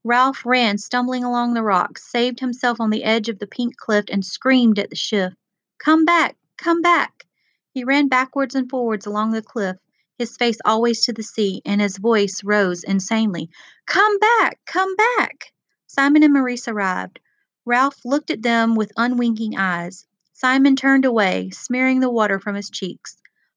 Ralph 0.05 0.45
ran 0.45 0.77
stumbling 0.77 1.25
along 1.25 1.53
the 1.53 1.61
rocks, 1.61 2.09
saved 2.09 2.39
himself 2.39 2.79
on 2.79 2.91
the 2.91 3.03
edge 3.03 3.27
of 3.27 3.39
the 3.39 3.45
pink 3.45 3.75
cliff, 3.75 4.05
and 4.07 4.23
screamed 4.23 4.79
at 4.79 4.89
the 4.89 4.95
ship, 4.95 5.33
Come 5.79 6.05
back! 6.05 6.37
Come 6.55 6.81
back! 6.81 7.25
He 7.73 7.83
ran 7.83 8.07
backwards 8.07 8.55
and 8.55 8.69
forwards 8.69 9.05
along 9.05 9.31
the 9.31 9.41
cliff, 9.41 9.75
his 10.19 10.35
face 10.35 10.57
always 10.65 11.05
to 11.05 11.13
the 11.13 11.23
sea, 11.23 11.61
and 11.65 11.79
his 11.79 11.97
voice 11.97 12.43
rose 12.43 12.83
insanely. 12.83 13.49
Come 13.87 14.19
back! 14.19 14.59
Come 14.65 14.93
back! 14.97 15.53
Simon 15.87 16.23
and 16.23 16.33
Maurice 16.33 16.67
arrived. 16.67 17.19
Ralph 17.65 17.97
looked 18.03 18.29
at 18.29 18.43
them 18.43 18.75
with 18.75 18.91
unwinking 18.97 19.57
eyes. 19.57 20.05
Simon 20.33 20.75
turned 20.75 21.05
away, 21.05 21.49
smearing 21.51 22.01
the 22.01 22.09
water 22.09 22.37
from 22.37 22.55
his 22.55 22.69
cheeks. 22.69 23.15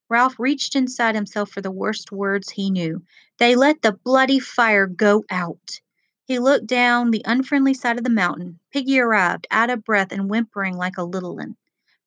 Ralph 0.09 0.39
reached 0.39 0.77
inside 0.77 1.17
himself 1.17 1.51
for 1.51 1.61
the 1.61 1.71
worst 1.71 2.13
words 2.13 2.51
he 2.51 2.71
knew. 2.71 3.03
They 3.39 3.57
let 3.57 3.83
the 3.83 3.93
bloody 3.93 4.39
fire 4.39 4.87
go 4.87 5.25
out. 5.31 5.81
He 6.27 6.39
looked 6.39 6.67
down 6.67 7.11
the 7.11 7.25
unfriendly 7.25 7.75
side 7.75 7.99
of 7.99 8.05
the 8.05 8.11
mountain. 8.11 8.61
Piggy 8.71 9.01
arrived, 9.01 9.49
out 9.51 9.71
of 9.71 9.85
breath 9.85 10.13
and 10.13 10.31
whimpering 10.31 10.77
like 10.77 10.97
a 10.97 11.03
little 11.03 11.37
one. 11.37 11.57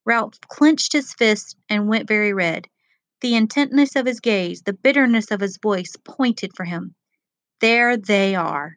Ralph 0.06 0.40
clenched 0.48 0.94
his 0.94 1.12
fist 1.12 1.56
and 1.68 1.88
went 1.88 2.08
very 2.08 2.32
red. 2.32 2.68
The 3.22 3.34
intentness 3.34 3.96
of 3.96 4.06
his 4.06 4.20
gaze, 4.20 4.62
the 4.62 4.74
bitterness 4.74 5.30
of 5.30 5.40
his 5.40 5.56
voice 5.56 5.94
pointed 6.04 6.54
for 6.54 6.64
him. 6.64 6.94
There 7.60 7.96
they 7.96 8.34
are. 8.34 8.76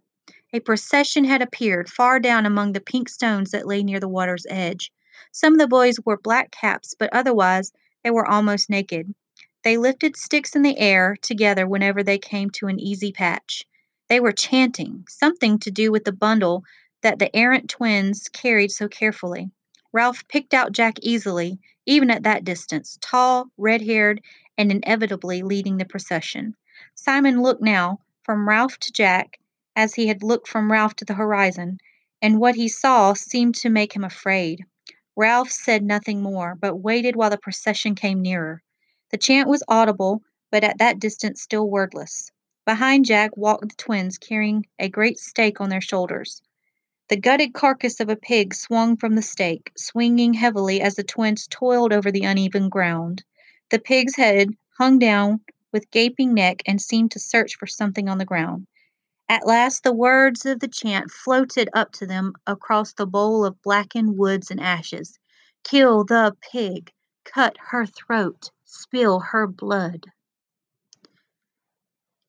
A 0.54 0.62
procession 0.62 1.26
had 1.26 1.42
appeared 1.42 1.90
far 1.90 2.20
down 2.20 2.46
among 2.46 2.72
the 2.72 2.82
pink 2.82 3.10
stones 3.10 3.52
that 3.52 3.68
lay 3.68 3.84
near 3.84 4.00
the 4.00 4.08
water's 4.08 4.46
edge. 4.50 4.92
Some 5.32 5.54
of 5.54 5.60
the 5.60 5.68
boys 5.68 6.00
wore 6.06 6.18
black 6.18 6.52
caps, 6.52 6.96
but 6.98 7.10
otherwise 7.12 7.72
they 8.04 8.12
were 8.12 8.26
almost 8.26 8.70
naked. 8.70 9.14
They 9.64 9.78
lifted 9.78 10.16
sticks 10.16 10.56
in 10.56 10.62
the 10.62 10.78
air 10.78 11.18
together 11.22 11.68
whenever 11.68 12.02
they 12.02 12.18
came 12.18 12.50
to 12.52 12.68
an 12.68 12.80
easy 12.80 13.12
patch. 13.12 13.66
They 14.08 14.22
were 14.22 14.32
chanting, 14.32 15.06
something 15.10 15.60
to 15.60 15.72
do 15.72 15.92
with 15.92 16.06
the 16.06 16.14
bundle 16.14 16.64
that 17.02 17.20
the 17.20 17.36
errant 17.36 17.70
twins 17.70 18.30
carried 18.30 18.72
so 18.72 18.88
carefully. 18.88 19.52
Ralph 19.92 20.28
picked 20.28 20.54
out 20.54 20.72
Jack 20.72 21.00
easily, 21.02 21.60
even 21.86 22.12
at 22.12 22.24
that 22.24 22.44
distance, 22.44 23.00
tall, 23.02 23.50
red 23.58 23.82
haired, 23.82 24.22
and 24.58 24.72
inevitably 24.72 25.42
leading 25.42 25.78
the 25.78 25.86
procession. 25.86 26.56
Simon 26.94 27.42
looked 27.42 27.64
now 27.64 28.00
from 28.24 28.48
Ralph 28.48 28.78
to 28.80 28.92
Jack 28.92 29.40
as 29.76 29.96
he 29.96 30.08
had 30.08 30.22
looked 30.22 30.48
from 30.48 30.72
Ralph 30.72 30.96
to 30.98 31.06
the 31.06 31.16
horizon, 31.16 31.80
and 32.22 32.40
what 32.40 32.56
he 32.56 32.68
saw 32.68 33.14
seemed 33.14 33.56
to 33.56 33.70
make 33.70 33.94
him 33.94 34.04
afraid. 34.04 34.64
Ralph 35.16 35.50
said 35.50 35.84
nothing 35.84 36.22
more, 36.22 36.56
but 36.56 36.76
waited 36.76 37.16
while 37.16 37.32
the 37.32 37.38
procession 37.38 37.96
came 37.96 38.22
nearer. 38.22 38.62
The 39.10 39.18
chant 39.18 39.50
was 39.50 39.64
audible, 39.68 40.22
but 40.52 40.64
at 40.64 40.78
that 40.78 41.00
distance 41.00 41.42
still 41.42 41.68
wordless. 41.68 42.32
Behind 42.66 43.06
Jack 43.06 43.36
walked 43.36 43.70
the 43.70 43.76
twins, 43.76 44.20
carrying 44.20 44.68
a 44.78 44.88
great 44.88 45.18
stake 45.18 45.60
on 45.60 45.70
their 45.70 45.82
shoulders. 45.82 46.44
The 47.10 47.18
gutted 47.18 47.56
carcass 47.56 48.00
of 48.00 48.10
a 48.10 48.16
pig 48.16 48.54
swung 48.54 48.96
from 48.96 49.16
the 49.16 49.24
stake, 49.24 49.72
swinging 49.76 50.36
heavily 50.36 50.80
as 50.80 50.94
the 50.94 51.04
twins 51.04 51.48
toiled 51.48 51.92
over 51.92 52.12
the 52.12 52.22
uneven 52.22 52.70
ground. 52.70 53.24
The 53.72 53.80
pig's 53.80 54.16
head 54.16 54.52
hung 54.78 55.00
down 55.00 55.42
with 55.72 55.90
gaping 55.90 56.36
neck 56.36 56.62
and 56.68 56.80
seemed 56.80 57.10
to 57.14 57.20
search 57.20 57.56
for 57.56 57.66
something 57.66 58.08
on 58.08 58.20
the 58.20 58.26
ground. 58.26 58.68
At 59.28 59.48
last 59.48 59.82
the 59.82 59.92
words 59.92 60.46
of 60.46 60.60
the 60.60 60.68
chant 60.68 61.10
floated 61.10 61.68
up 61.74 61.94
to 61.94 62.06
them 62.06 62.34
across 62.46 62.94
the 62.94 63.08
bowl 63.08 63.44
of 63.44 63.60
blackened 63.64 64.16
woods 64.16 64.52
and 64.52 64.60
ashes. 64.60 65.18
Kill 65.64 66.04
the 66.04 66.38
pig, 66.52 66.92
cut 67.26 67.58
her 67.60 67.88
throat, 67.88 68.52
spill 68.66 69.20
her 69.20 69.48
blood. 69.48 70.06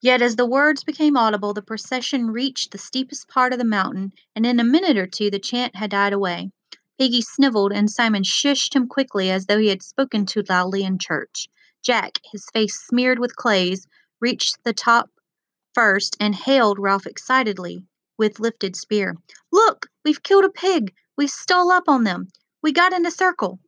Yet 0.03 0.23
as 0.23 0.35
the 0.35 0.47
words 0.47 0.83
became 0.83 1.15
audible, 1.15 1.53
the 1.53 1.61
procession 1.61 2.31
reached 2.31 2.71
the 2.71 2.79
steepest 2.79 3.27
part 3.27 3.53
of 3.53 3.59
the 3.59 3.65
mountain, 3.65 4.13
and 4.35 4.47
in 4.47 4.59
a 4.59 4.63
minute 4.63 4.97
or 4.97 5.05
two 5.05 5.29
the 5.29 5.37
chant 5.37 5.75
had 5.75 5.91
died 5.91 6.11
away. 6.11 6.49
Piggy 6.97 7.21
sniveled, 7.21 7.71
and 7.71 7.87
Simon 7.87 8.23
shushed 8.23 8.75
him 8.75 8.87
quickly 8.87 9.29
as 9.29 9.45
though 9.45 9.59
he 9.59 9.67
had 9.67 9.83
spoken 9.83 10.25
too 10.25 10.41
loudly 10.49 10.81
in 10.83 10.97
church. 10.97 11.49
Jack, 11.83 12.17
his 12.31 12.47
face 12.51 12.79
smeared 12.83 13.19
with 13.19 13.35
clays, 13.35 13.85
reached 14.19 14.63
the 14.63 14.73
top 14.73 15.11
first 15.75 16.17
and 16.19 16.33
hailed 16.33 16.79
Ralph 16.79 17.05
excitedly 17.05 17.85
with 18.17 18.39
lifted 18.39 18.75
spear. 18.75 19.17
Look, 19.51 19.85
we've 20.03 20.23
killed 20.23 20.45
a 20.45 20.49
pig! 20.49 20.95
We 21.15 21.27
stole 21.27 21.71
up 21.71 21.87
on 21.87 22.05
them! 22.05 22.29
We 22.63 22.71
got 22.71 22.91
in 22.91 23.05
a 23.05 23.11
circle! 23.11 23.59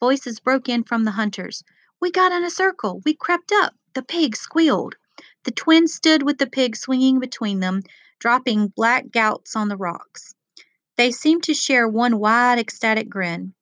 Voices 0.00 0.40
broke 0.40 0.70
in 0.70 0.84
from 0.84 1.04
the 1.04 1.10
hunters. 1.10 1.62
We 2.00 2.10
got 2.10 2.32
in 2.32 2.44
a 2.44 2.50
circle! 2.50 3.02
We 3.04 3.12
crept 3.12 3.52
up! 3.52 3.74
The 3.92 4.02
pig 4.02 4.36
squealed! 4.36 4.94
The 5.44 5.50
twins 5.50 5.94
stood 5.94 6.22
with 6.22 6.38
the 6.38 6.46
pig 6.46 6.76
swinging 6.76 7.18
between 7.18 7.60
them, 7.60 7.82
dropping 8.18 8.68
black 8.68 9.10
gouts 9.10 9.56
on 9.56 9.68
the 9.68 9.76
rocks. 9.76 10.34
They 10.96 11.10
seemed 11.10 11.42
to 11.44 11.54
share 11.54 11.88
one 11.88 12.18
wide, 12.18 12.58
ecstatic 12.58 13.08
grin. 13.08 13.54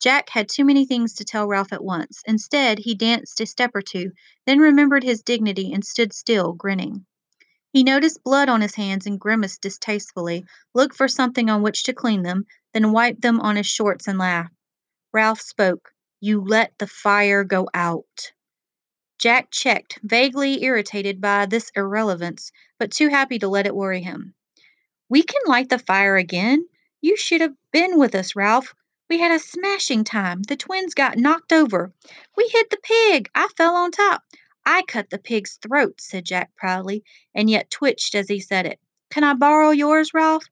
Jack 0.00 0.28
had 0.28 0.48
too 0.48 0.64
many 0.64 0.84
things 0.84 1.14
to 1.14 1.24
tell 1.24 1.48
Ralph 1.48 1.72
at 1.72 1.82
once. 1.82 2.22
Instead, 2.26 2.78
he 2.78 2.94
danced 2.94 3.40
a 3.40 3.46
step 3.46 3.70
or 3.74 3.82
two, 3.82 4.12
then 4.46 4.58
remembered 4.58 5.02
his 5.02 5.22
dignity 5.22 5.72
and 5.72 5.84
stood 5.84 6.12
still, 6.12 6.52
grinning. 6.52 7.06
He 7.72 7.82
noticed 7.82 8.22
blood 8.22 8.48
on 8.48 8.60
his 8.60 8.76
hands 8.76 9.06
and 9.06 9.18
grimaced 9.18 9.62
distastefully, 9.62 10.44
looked 10.74 10.94
for 10.94 11.08
something 11.08 11.50
on 11.50 11.62
which 11.62 11.82
to 11.84 11.92
clean 11.92 12.22
them, 12.22 12.46
then 12.72 12.92
wiped 12.92 13.22
them 13.22 13.40
on 13.40 13.56
his 13.56 13.66
shorts 13.66 14.06
and 14.06 14.18
laughed. 14.18 14.54
Ralph 15.12 15.40
spoke. 15.40 15.90
You 16.20 16.40
let 16.44 16.78
the 16.78 16.86
fire 16.86 17.42
go 17.42 17.68
out. 17.74 18.32
Jack 19.24 19.50
checked, 19.50 19.98
vaguely 20.02 20.64
irritated 20.64 21.18
by 21.18 21.46
this 21.46 21.72
irrelevance, 21.74 22.52
but 22.78 22.90
too 22.90 23.08
happy 23.08 23.38
to 23.38 23.48
let 23.48 23.64
it 23.64 23.74
worry 23.74 24.02
him. 24.02 24.34
We 25.08 25.22
can 25.22 25.40
light 25.46 25.70
the 25.70 25.78
fire 25.78 26.18
again. 26.18 26.68
You 27.00 27.16
should 27.16 27.40
have 27.40 27.54
been 27.72 27.98
with 27.98 28.14
us, 28.14 28.36
Ralph. 28.36 28.74
We 29.08 29.20
had 29.20 29.32
a 29.32 29.38
smashing 29.38 30.04
time. 30.04 30.42
The 30.42 30.56
twins 30.56 30.92
got 30.92 31.16
knocked 31.16 31.54
over. 31.54 31.90
We 32.36 32.50
hit 32.52 32.68
the 32.68 32.76
pig. 32.76 33.30
I 33.34 33.48
fell 33.56 33.74
on 33.74 33.92
top. 33.92 34.24
I 34.66 34.82
cut 34.82 35.08
the 35.08 35.16
pig's 35.16 35.56
throat, 35.56 36.02
said 36.02 36.26
Jack 36.26 36.54
proudly, 36.54 37.02
and 37.34 37.48
yet 37.48 37.70
twitched 37.70 38.14
as 38.14 38.28
he 38.28 38.40
said 38.40 38.66
it. 38.66 38.78
Can 39.08 39.24
I 39.24 39.32
borrow 39.32 39.70
yours, 39.70 40.12
Ralph, 40.12 40.44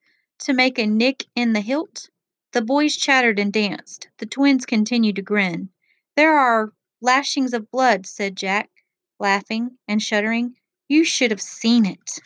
to 0.45 0.55
make 0.55 0.79
a 0.79 0.87
nick 0.87 1.27
in 1.37 1.53
the 1.53 1.61
hilt? 1.61 2.09
The 2.53 2.63
boys 2.63 2.97
chattered 2.97 3.39
and 3.39 3.53
danced. 3.53 4.09
The 4.17 4.25
twins 4.25 4.65
continued 4.65 5.17
to 5.17 5.23
grin. 5.23 5.69
There 6.17 6.39
are 6.39 6.73
Lashings 7.05 7.53
of 7.53 7.69
blood, 7.73 8.07
said 8.07 8.37
Jack, 8.37 8.71
laughing 9.19 9.77
and 9.89 10.01
shuddering. 10.01 10.55
You 10.89 11.05
should 11.05 11.33
have 11.33 11.43
seen 11.43 11.85
it. 11.85 12.21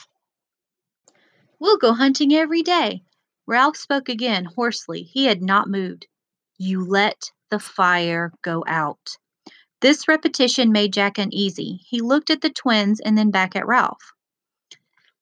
We'll 1.58 1.78
go 1.78 1.94
hunting 1.94 2.34
every 2.34 2.62
day. 2.62 3.02
Ralph 3.46 3.78
spoke 3.78 4.10
again, 4.10 4.44
hoarsely. 4.44 5.02
He 5.02 5.24
had 5.24 5.40
not 5.40 5.70
moved. 5.70 6.06
You 6.58 6.84
let 6.84 7.32
the 7.48 7.58
fire 7.58 8.32
go 8.42 8.64
out. 8.66 9.16
This 9.80 10.08
repetition 10.08 10.72
made 10.72 10.92
Jack 10.92 11.16
uneasy. 11.16 11.80
He 11.88 12.02
looked 12.02 12.28
at 12.28 12.42
the 12.42 12.50
twins 12.50 13.00
and 13.00 13.16
then 13.16 13.30
back 13.30 13.56
at 13.56 13.66
Ralph. 13.66 14.12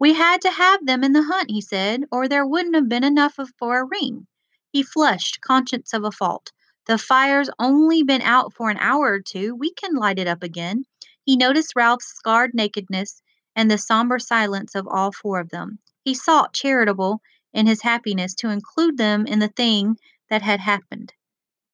We 0.00 0.14
had 0.14 0.40
to 0.40 0.50
have 0.50 0.84
them 0.84 1.04
in 1.04 1.12
the 1.12 1.22
hunt, 1.22 1.50
he 1.50 1.60
said, 1.60 2.02
or 2.10 2.26
there 2.26 2.44
wouldn't 2.44 2.74
have 2.74 2.88
been 2.88 3.04
enough 3.04 3.38
of 3.38 3.52
for 3.56 3.78
a 3.78 3.84
ring. 3.86 4.26
He 4.72 4.82
flushed, 4.82 5.40
conscious 5.42 5.92
of 5.92 6.02
a 6.02 6.10
fault. 6.10 6.50
The 6.86 6.98
fire's 6.98 7.48
only 7.58 8.02
been 8.02 8.20
out 8.20 8.52
for 8.52 8.68
an 8.68 8.76
hour 8.78 9.12
or 9.12 9.20
two. 9.20 9.54
We 9.54 9.72
can 9.72 9.94
light 9.94 10.18
it 10.18 10.26
up 10.26 10.42
again. 10.42 10.84
He 11.24 11.34
noticed 11.34 11.72
Ralph's 11.74 12.12
scarred 12.14 12.52
nakedness 12.52 13.22
and 13.56 13.70
the 13.70 13.78
somber 13.78 14.18
silence 14.18 14.74
of 14.74 14.86
all 14.86 15.10
four 15.10 15.40
of 15.40 15.48
them. 15.48 15.78
He 16.04 16.12
sought, 16.12 16.52
charitable 16.52 17.22
in 17.54 17.66
his 17.66 17.80
happiness, 17.80 18.34
to 18.34 18.50
include 18.50 18.98
them 18.98 19.26
in 19.26 19.38
the 19.38 19.48
thing 19.48 19.96
that 20.28 20.42
had 20.42 20.60
happened. 20.60 21.14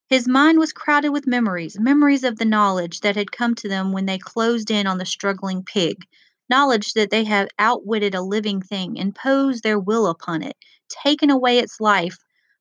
His 0.08 0.28
mind 0.28 0.58
was 0.58 0.72
crowded 0.72 1.10
with 1.10 1.26
memories, 1.26 1.78
memories 1.80 2.22
of 2.22 2.38
the 2.38 2.44
knowledge 2.44 3.00
that 3.00 3.16
had 3.16 3.32
come 3.32 3.56
to 3.56 3.68
them 3.68 3.92
when 3.92 4.06
they 4.06 4.18
closed 4.18 4.70
in 4.70 4.86
on 4.86 4.98
the 4.98 5.06
struggling 5.06 5.64
pig, 5.64 6.04
knowledge 6.48 6.92
that 6.92 7.10
they 7.10 7.24
had 7.24 7.48
outwitted 7.58 8.14
a 8.14 8.22
living 8.22 8.60
thing, 8.62 8.96
imposed 8.96 9.64
their 9.64 9.78
will 9.78 10.06
upon 10.06 10.42
it, 10.42 10.56
taken 10.88 11.30
away 11.30 11.58
its 11.58 11.80
life 11.80 12.18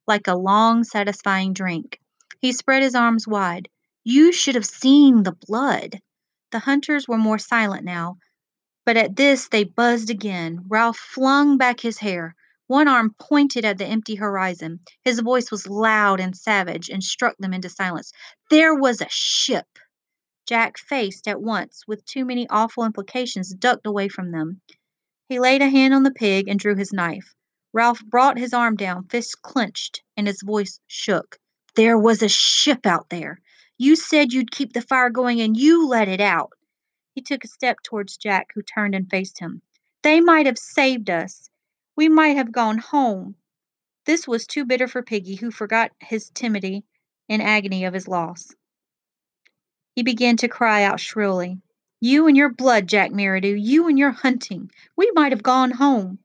like 0.08 0.28
a 0.28 0.36
long, 0.36 0.84
satisfying 0.84 1.54
drink. 1.54 2.00
He 2.42 2.54
spread 2.54 2.84
his 2.84 2.96
arms 2.96 3.28
wide. 3.28 3.68
You 4.06 4.32
should 4.32 4.56
have 4.56 4.66
seen 4.66 5.24
the 5.24 5.34
blood. 5.34 6.00
The 6.52 6.60
hunters 6.60 7.08
were 7.08 7.18
more 7.18 7.38
silent 7.38 7.84
now, 7.84 8.18
but 8.86 8.96
at 8.96 9.18
this 9.18 9.50
they 9.50 9.66
buzzed 9.66 10.10
again. 10.10 10.64
Ralph 10.68 10.98
flung 10.98 11.58
back 11.58 11.82
his 11.82 11.98
hair. 11.98 12.36
One 12.68 12.88
arm 12.88 13.14
pointed 13.20 13.66
at 13.66 13.78
the 13.78 13.86
empty 13.86 14.16
horizon. 14.16 14.80
His 15.04 15.20
voice 15.20 15.52
was 15.52 15.68
loud 15.68 16.20
and 16.20 16.36
savage 16.36 16.90
and 16.90 17.04
struck 17.04 17.36
them 17.40 17.54
into 17.54 17.70
silence. 17.70 18.12
There 18.50 18.74
was 18.74 19.02
a 19.02 19.10
ship. 19.10 19.68
Jack 20.46 20.78
faced 20.78 21.28
at 21.28 21.42
once, 21.42 21.84
with 21.88 22.06
too 22.06 22.24
many 22.24 22.48
awful 22.48 22.86
implications, 22.86 23.54
ducked 23.54 23.86
away 23.86 24.08
from 24.08 24.32
them. 24.32 24.62
He 25.28 25.40
laid 25.40 25.62
a 25.62 25.70
hand 25.70 25.94
on 25.94 26.04
the 26.04 26.12
pig 26.12 26.48
and 26.48 26.58
drew 26.58 26.76
his 26.76 26.94
knife. 26.94 27.36
Ralph 27.74 28.04
brought 28.06 28.38
his 28.38 28.54
arm 28.54 28.78
down, 28.78 29.08
fists 29.10 29.36
clenched, 29.36 30.02
and 30.16 30.26
his 30.26 30.42
voice 30.42 30.80
shook. 30.88 31.38
There 31.76 31.98
was 31.98 32.22
a 32.22 32.30
ship 32.30 32.86
out 32.86 33.10
there. 33.10 33.40
You 33.78 33.96
said 33.96 34.34
you'd 34.34 34.52
keep 34.52 34.74
the 34.74 34.82
fire 34.82 35.10
going, 35.10 35.42
and 35.42 35.56
you 35.56 35.88
let 35.88 36.08
it 36.08 36.22
out. 36.22 36.52
He 37.16 37.22
took 37.22 37.44
a 37.44 37.48
step 37.48 37.78
towards 37.84 38.18
Jack, 38.18 38.50
who 38.54 38.62
turned 38.62 38.96
and 38.96 39.10
faced 39.10 39.40
him. 39.40 39.62
They 40.04 40.22
might 40.22 40.46
have 40.46 40.58
saved 40.58 41.10
us. 41.10 41.50
We 41.96 42.08
might 42.08 42.38
have 42.38 42.52
gone 42.52 42.78
home. 42.78 43.36
This 44.06 44.28
was 44.28 44.48
too 44.48 44.66
bitter 44.66 44.88
for 44.88 45.04
Piggy, 45.04 45.36
who 45.36 45.52
forgot 45.52 45.92
his 46.00 46.30
timidity 46.30 46.84
in 47.28 47.42
agony 47.42 47.86
of 47.86 47.94
his 47.94 48.08
loss. 48.08 48.54
He 49.96 50.04
began 50.04 50.38
to 50.38 50.48
cry 50.48 50.84
out 50.84 51.00
shrilly. 51.00 51.62
You 52.00 52.28
and 52.28 52.38
your 52.38 52.54
blood, 52.54 52.88
Jack 52.88 53.12
Merridew, 53.12 53.56
you 53.60 53.88
and 53.90 54.00
your 54.00 54.12
hunting. 54.12 54.72
We 54.96 55.12
might 55.14 55.34
have 55.34 55.44
gone 55.44 55.72
home. 55.72 56.20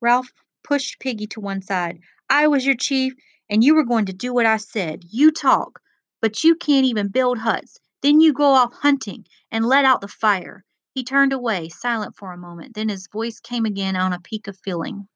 Ralph 0.00 0.32
pushed 0.62 1.00
Piggy 1.00 1.26
to 1.28 1.40
one 1.40 1.62
side. 1.62 1.98
I 2.30 2.46
was 2.46 2.64
your 2.64 2.76
chief, 2.76 3.14
and 3.48 3.62
you 3.62 3.74
were 3.74 3.84
going 3.84 4.06
to 4.06 4.12
do 4.12 4.32
what 4.34 4.46
I 4.46 4.56
said. 4.56 5.04
You 5.10 5.30
talk, 5.30 5.80
but 6.20 6.44
you 6.44 6.54
can't 6.54 6.86
even 6.86 7.08
build 7.08 7.38
huts. 7.38 7.78
Then 8.02 8.20
you 8.20 8.32
go 8.32 8.52
off 8.52 8.72
hunting 8.72 9.26
and 9.50 9.64
let 9.64 9.84
out 9.84 10.00
the 10.00 10.08
fire. 10.08 10.64
He 10.94 11.04
turned 11.04 11.32
away, 11.32 11.68
silent 11.68 12.16
for 12.16 12.32
a 12.32 12.38
moment. 12.38 12.74
Then 12.74 12.88
his 12.88 13.08
voice 13.08 13.40
came 13.40 13.64
again 13.64 13.96
on 13.96 14.12
a 14.12 14.20
peak 14.20 14.46
of 14.48 14.58
feeling. 14.58 15.08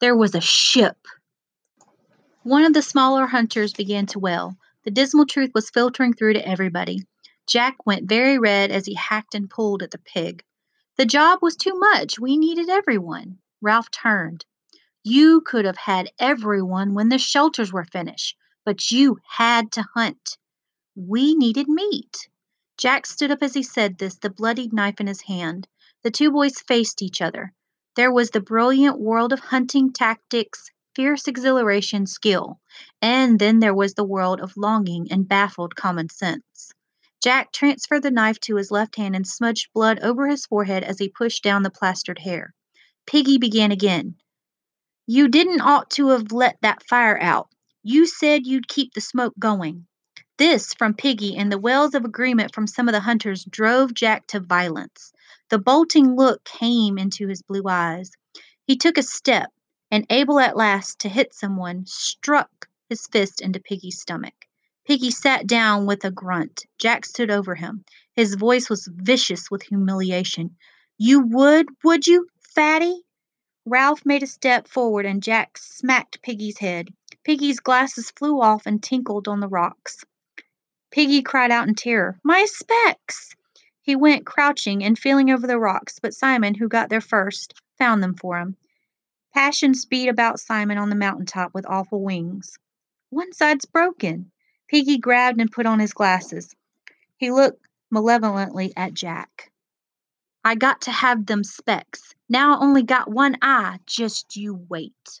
There 0.00 0.16
was 0.16 0.34
a 0.34 0.40
ship. 0.40 0.96
One 2.42 2.64
of 2.64 2.74
the 2.74 2.82
smaller 2.82 3.26
hunters 3.26 3.72
began 3.72 4.06
to 4.06 4.18
wail. 4.18 4.56
The 4.84 4.90
dismal 4.90 5.26
truth 5.26 5.52
was 5.54 5.70
filtering 5.70 6.12
through 6.12 6.32
to 6.32 6.48
everybody. 6.48 7.04
Jack 7.46 7.86
went 7.86 8.08
very 8.08 8.38
red 8.38 8.70
as 8.70 8.86
he 8.86 8.94
hacked 8.94 9.34
and 9.34 9.48
pulled 9.48 9.82
at 9.82 9.92
the 9.92 9.98
pig. 9.98 10.42
The 10.96 11.06
job 11.06 11.38
was 11.40 11.56
too 11.56 11.74
much. 11.74 12.18
We 12.18 12.36
needed 12.36 12.68
everyone. 12.68 13.38
Ralph 13.60 13.90
turned. 13.90 14.44
You 15.04 15.40
could 15.40 15.64
have 15.64 15.76
had 15.76 16.12
everyone 16.20 16.94
when 16.94 17.08
the 17.08 17.18
shelters 17.18 17.72
were 17.72 17.84
finished, 17.84 18.36
but 18.64 18.90
you 18.92 19.18
had 19.28 19.72
to 19.72 19.82
hunt. 19.94 20.38
We 20.94 21.34
needed 21.34 21.68
meat. 21.68 22.28
Jack 22.78 23.06
stood 23.06 23.32
up 23.32 23.42
as 23.42 23.54
he 23.54 23.64
said 23.64 23.98
this, 23.98 24.14
the 24.16 24.30
bloodied 24.30 24.72
knife 24.72 25.00
in 25.00 25.08
his 25.08 25.22
hand. 25.22 25.66
The 26.02 26.12
two 26.12 26.30
boys 26.30 26.60
faced 26.60 27.02
each 27.02 27.20
other. 27.20 27.52
There 27.96 28.12
was 28.12 28.30
the 28.30 28.40
brilliant 28.40 29.00
world 29.00 29.32
of 29.32 29.40
hunting 29.40 29.92
tactics, 29.92 30.70
fierce 30.94 31.26
exhilaration, 31.26 32.06
skill, 32.06 32.60
and 33.00 33.40
then 33.40 33.58
there 33.58 33.74
was 33.74 33.94
the 33.94 34.04
world 34.04 34.40
of 34.40 34.56
longing 34.56 35.10
and 35.10 35.28
baffled 35.28 35.74
common 35.74 36.10
sense. 36.10 36.72
Jack 37.20 37.52
transferred 37.52 38.02
the 38.04 38.10
knife 38.12 38.38
to 38.40 38.56
his 38.56 38.70
left 38.70 38.96
hand 38.96 39.16
and 39.16 39.26
smudged 39.26 39.72
blood 39.72 39.98
over 39.98 40.28
his 40.28 40.46
forehead 40.46 40.84
as 40.84 40.98
he 41.00 41.08
pushed 41.08 41.42
down 41.42 41.64
the 41.64 41.70
plastered 41.70 42.20
hair. 42.20 42.54
Piggy 43.06 43.38
began 43.38 43.72
again. 43.72 44.14
You 45.06 45.28
didn't 45.28 45.60
ought 45.62 45.90
to 45.90 46.08
have 46.08 46.30
let 46.30 46.58
that 46.62 46.86
fire 46.88 47.20
out. 47.20 47.48
You 47.82 48.06
said 48.06 48.46
you'd 48.46 48.68
keep 48.68 48.94
the 48.94 49.00
smoke 49.00 49.34
going. 49.38 49.86
This 50.38 50.74
from 50.74 50.94
Piggy 50.94 51.36
and 51.36 51.50
the 51.50 51.58
wells 51.58 51.94
of 51.94 52.04
agreement 52.04 52.54
from 52.54 52.68
some 52.68 52.88
of 52.88 52.92
the 52.92 53.00
hunters 53.00 53.44
drove 53.44 53.94
Jack 53.94 54.28
to 54.28 54.38
violence. 54.40 55.12
The 55.50 55.58
bolting 55.58 56.14
look 56.14 56.44
came 56.44 56.98
into 56.98 57.26
his 57.26 57.42
blue 57.42 57.64
eyes. 57.68 58.12
He 58.64 58.76
took 58.76 58.96
a 58.96 59.02
step, 59.02 59.50
and 59.90 60.06
able 60.08 60.38
at 60.38 60.56
last 60.56 61.00
to 61.00 61.08
hit 61.08 61.34
someone, 61.34 61.84
struck 61.84 62.68
his 62.88 63.06
fist 63.08 63.40
into 63.40 63.60
Piggy's 63.60 64.00
stomach. 64.00 64.46
Piggy 64.86 65.10
sat 65.10 65.46
down 65.46 65.84
with 65.84 66.04
a 66.04 66.10
grunt. 66.10 66.64
Jack 66.78 67.04
stood 67.06 67.30
over 67.30 67.54
him. 67.56 67.84
His 68.14 68.36
voice 68.36 68.70
was 68.70 68.88
vicious 68.92 69.50
with 69.50 69.62
humiliation. 69.64 70.56
You 70.96 71.20
would, 71.20 71.66
would 71.82 72.06
you, 72.06 72.28
fatty? 72.54 73.02
Ralph 73.64 74.04
made 74.04 74.24
a 74.24 74.26
step 74.26 74.66
forward 74.66 75.06
and 75.06 75.22
Jack 75.22 75.56
smacked 75.56 76.20
Piggy's 76.20 76.58
head. 76.58 76.92
Piggy's 77.22 77.60
glasses 77.60 78.10
flew 78.10 78.40
off 78.40 78.66
and 78.66 78.82
tinkled 78.82 79.28
on 79.28 79.38
the 79.38 79.46
rocks. 79.46 80.04
Piggy 80.90 81.22
cried 81.22 81.52
out 81.52 81.68
in 81.68 81.76
terror, 81.76 82.18
My 82.24 82.44
specs! 82.44 83.36
He 83.80 83.94
went 83.94 84.26
crouching 84.26 84.82
and 84.82 84.98
feeling 84.98 85.30
over 85.30 85.46
the 85.46 85.60
rocks, 85.60 86.00
but 86.00 86.12
Simon, 86.12 86.56
who 86.56 86.68
got 86.68 86.88
there 86.88 87.00
first, 87.00 87.54
found 87.78 88.02
them 88.02 88.14
for 88.14 88.38
him. 88.38 88.56
Passions 89.32 89.86
beat 89.86 90.08
about 90.08 90.40
Simon 90.40 90.76
on 90.76 90.90
the 90.90 90.96
mountain 90.96 91.26
top 91.26 91.54
with 91.54 91.64
awful 91.68 92.02
wings. 92.02 92.58
One 93.10 93.32
side's 93.32 93.64
broken. 93.64 94.32
Piggy 94.66 94.98
grabbed 94.98 95.40
and 95.40 95.52
put 95.52 95.66
on 95.66 95.78
his 95.78 95.92
glasses. 95.92 96.56
He 97.16 97.30
looked 97.30 97.64
malevolently 97.90 98.72
at 98.76 98.94
Jack. 98.94 99.51
I 100.44 100.56
got 100.56 100.82
to 100.82 100.90
have 100.90 101.26
them 101.26 101.44
specs. 101.44 102.14
Now 102.28 102.54
I 102.54 102.62
only 102.62 102.82
got 102.82 103.10
one 103.10 103.36
eye. 103.42 103.78
Just 103.86 104.36
you 104.36 104.66
wait. 104.68 105.20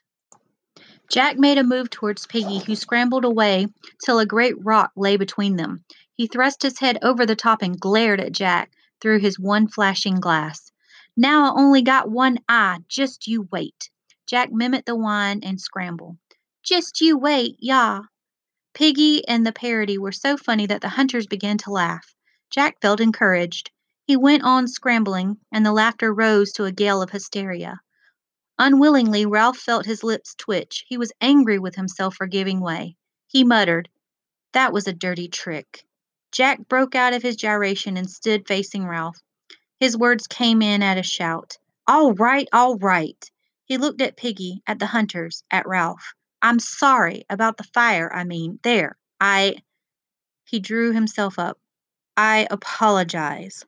Jack 1.08 1.38
made 1.38 1.58
a 1.58 1.62
move 1.62 1.90
towards 1.90 2.26
Piggy, 2.26 2.58
who 2.58 2.74
scrambled 2.74 3.24
away 3.24 3.66
till 4.04 4.18
a 4.18 4.26
great 4.26 4.54
rock 4.64 4.92
lay 4.96 5.16
between 5.16 5.56
them. 5.56 5.84
He 6.14 6.26
thrust 6.26 6.62
his 6.62 6.78
head 6.78 6.98
over 7.02 7.26
the 7.26 7.36
top 7.36 7.62
and 7.62 7.78
glared 7.78 8.20
at 8.20 8.32
Jack 8.32 8.72
through 9.00 9.20
his 9.20 9.38
one 9.38 9.68
flashing 9.68 10.16
glass. 10.16 10.72
Now 11.16 11.44
I 11.44 11.60
only 11.60 11.82
got 11.82 12.10
one 12.10 12.38
eye. 12.48 12.78
Just 12.88 13.26
you 13.26 13.48
wait. 13.52 13.90
Jack 14.26 14.50
mimicked 14.50 14.86
the 14.86 14.96
whine 14.96 15.40
and 15.42 15.60
scramble. 15.60 16.16
Just 16.62 17.00
you 17.00 17.18
wait, 17.18 17.56
yah. 17.58 18.02
Piggy 18.72 19.26
and 19.28 19.46
the 19.46 19.52
parody 19.52 19.98
were 19.98 20.12
so 20.12 20.36
funny 20.36 20.66
that 20.66 20.80
the 20.80 20.88
hunters 20.88 21.26
began 21.26 21.58
to 21.58 21.70
laugh. 21.70 22.14
Jack 22.50 22.80
felt 22.80 23.00
encouraged. 23.00 23.70
He 24.12 24.16
went 24.18 24.42
on 24.42 24.68
scrambling, 24.68 25.38
and 25.50 25.64
the 25.64 25.72
laughter 25.72 26.12
rose 26.12 26.52
to 26.52 26.66
a 26.66 26.70
gale 26.70 27.00
of 27.00 27.08
hysteria. 27.08 27.80
Unwillingly, 28.58 29.24
Ralph 29.24 29.56
felt 29.56 29.86
his 29.86 30.04
lips 30.04 30.34
twitch. 30.34 30.84
He 30.86 30.98
was 30.98 31.14
angry 31.22 31.58
with 31.58 31.76
himself 31.76 32.16
for 32.16 32.26
giving 32.26 32.60
way. 32.60 32.98
He 33.26 33.42
muttered, 33.42 33.88
That 34.52 34.70
was 34.70 34.86
a 34.86 34.92
dirty 34.92 35.28
trick. 35.28 35.86
Jack 36.30 36.68
broke 36.68 36.94
out 36.94 37.14
of 37.14 37.22
his 37.22 37.36
gyration 37.36 37.96
and 37.96 38.10
stood 38.10 38.46
facing 38.46 38.86
Ralph. 38.86 39.16
His 39.80 39.96
words 39.96 40.26
came 40.26 40.60
in 40.60 40.82
at 40.82 40.98
a 40.98 41.02
shout. 41.02 41.56
All 41.86 42.12
right, 42.12 42.48
all 42.52 42.76
right. 42.76 43.30
He 43.64 43.78
looked 43.78 44.02
at 44.02 44.18
Piggy, 44.18 44.62
at 44.66 44.78
the 44.78 44.84
hunters, 44.84 45.42
at 45.50 45.66
Ralph. 45.66 46.12
I'm 46.42 46.58
sorry 46.58 47.24
about 47.30 47.56
the 47.56 47.64
fire, 47.72 48.12
I 48.12 48.24
mean. 48.24 48.58
There. 48.62 48.98
I. 49.18 49.62
He 50.44 50.60
drew 50.60 50.92
himself 50.92 51.38
up. 51.38 51.58
I 52.14 52.46
apologize. 52.50 53.64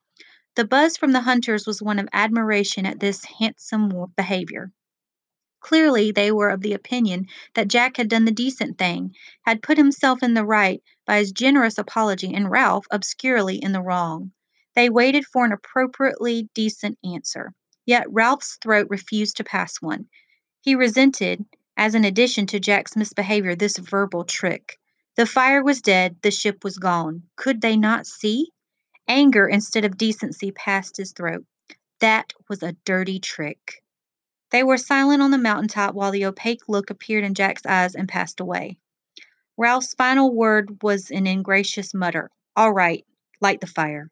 The 0.57 0.64
buzz 0.64 0.97
from 0.97 1.11
the 1.11 1.23
hunters 1.23 1.67
was 1.67 1.83
one 1.83 1.99
of 1.99 2.09
admiration 2.12 2.87
at 2.87 3.01
this 3.01 3.25
handsome 3.25 3.90
behavior. 4.17 4.71
Clearly, 5.59 6.12
they 6.12 6.31
were 6.31 6.51
of 6.51 6.61
the 6.61 6.75
opinion 6.75 7.27
that 7.55 7.69
Jack 7.69 7.97
had 7.97 8.09
done 8.09 8.25
the 8.25 8.31
decent 8.31 8.79
thing, 8.79 9.17
had 9.43 9.62
put 9.62 9.79
himself 9.79 10.23
in 10.23 10.35
the 10.35 10.45
right 10.45 10.81
by 11.07 11.19
his 11.19 11.33
generous 11.33 11.79
apology, 11.79 12.33
and 12.33 12.51
Ralph 12.51 12.87
obscurely 12.90 13.57
in 13.57 13.73
the 13.73 13.83
wrong. 13.83 14.31
They 14.77 14.90
waited 14.90 15.27
for 15.27 15.45
an 15.45 15.53
appropriately 15.53 16.51
decent 16.55 16.99
answer. 17.03 17.53
Yet 17.87 18.12
Ralph's 18.12 18.57
throat 18.62 18.87
refused 18.90 19.38
to 19.38 19.45
pass 19.45 19.81
one. 19.81 20.07
He 20.61 20.75
resented, 20.75 21.45
as 21.77 21.95
an 21.95 22.05
addition 22.05 22.47
to 22.49 22.61
Jack's 22.61 22.95
misbehavior, 22.95 23.57
this 23.57 23.79
verbal 23.79 24.25
trick. 24.25 24.79
The 25.17 25.27
fire 25.27 25.64
was 25.64 25.81
dead, 25.81 26.17
the 26.23 26.31
ship 26.31 26.62
was 26.62 26.79
gone. 26.79 27.25
Could 27.37 27.61
they 27.61 27.77
not 27.77 28.07
see? 28.07 28.53
Anger 29.09 29.47
instead 29.47 29.85
of 29.85 29.99
decency 29.99 30.51
passed 30.51 30.97
his 30.97 31.12
throat. 31.12 31.45
That 32.01 32.33
was 32.49 32.62
a 32.62 32.77
dirty 32.85 33.19
trick. 33.19 33.83
They 34.51 34.62
were 34.62 34.77
silent 34.77 35.23
on 35.23 35.31
the 35.31 35.38
mountain 35.38 35.69
top 35.69 35.95
while 35.95 36.11
the 36.11 36.25
opaque 36.27 36.69
look 36.69 36.90
appeared 36.90 37.25
in 37.25 37.35
Jack's 37.35 37.67
eyes 37.67 37.95
and 37.95 38.09
passed 38.09 38.40
away. 38.40 38.79
Ralph's 39.57 39.95
final 39.95 40.35
word 40.35 40.83
was 40.83 41.11
an 41.11 41.27
ingracious 41.27 41.95
mutter. 41.95 42.31
All 42.57 42.73
right, 42.73 43.05
light 43.40 43.61
the 43.61 43.67
fire. 43.67 44.11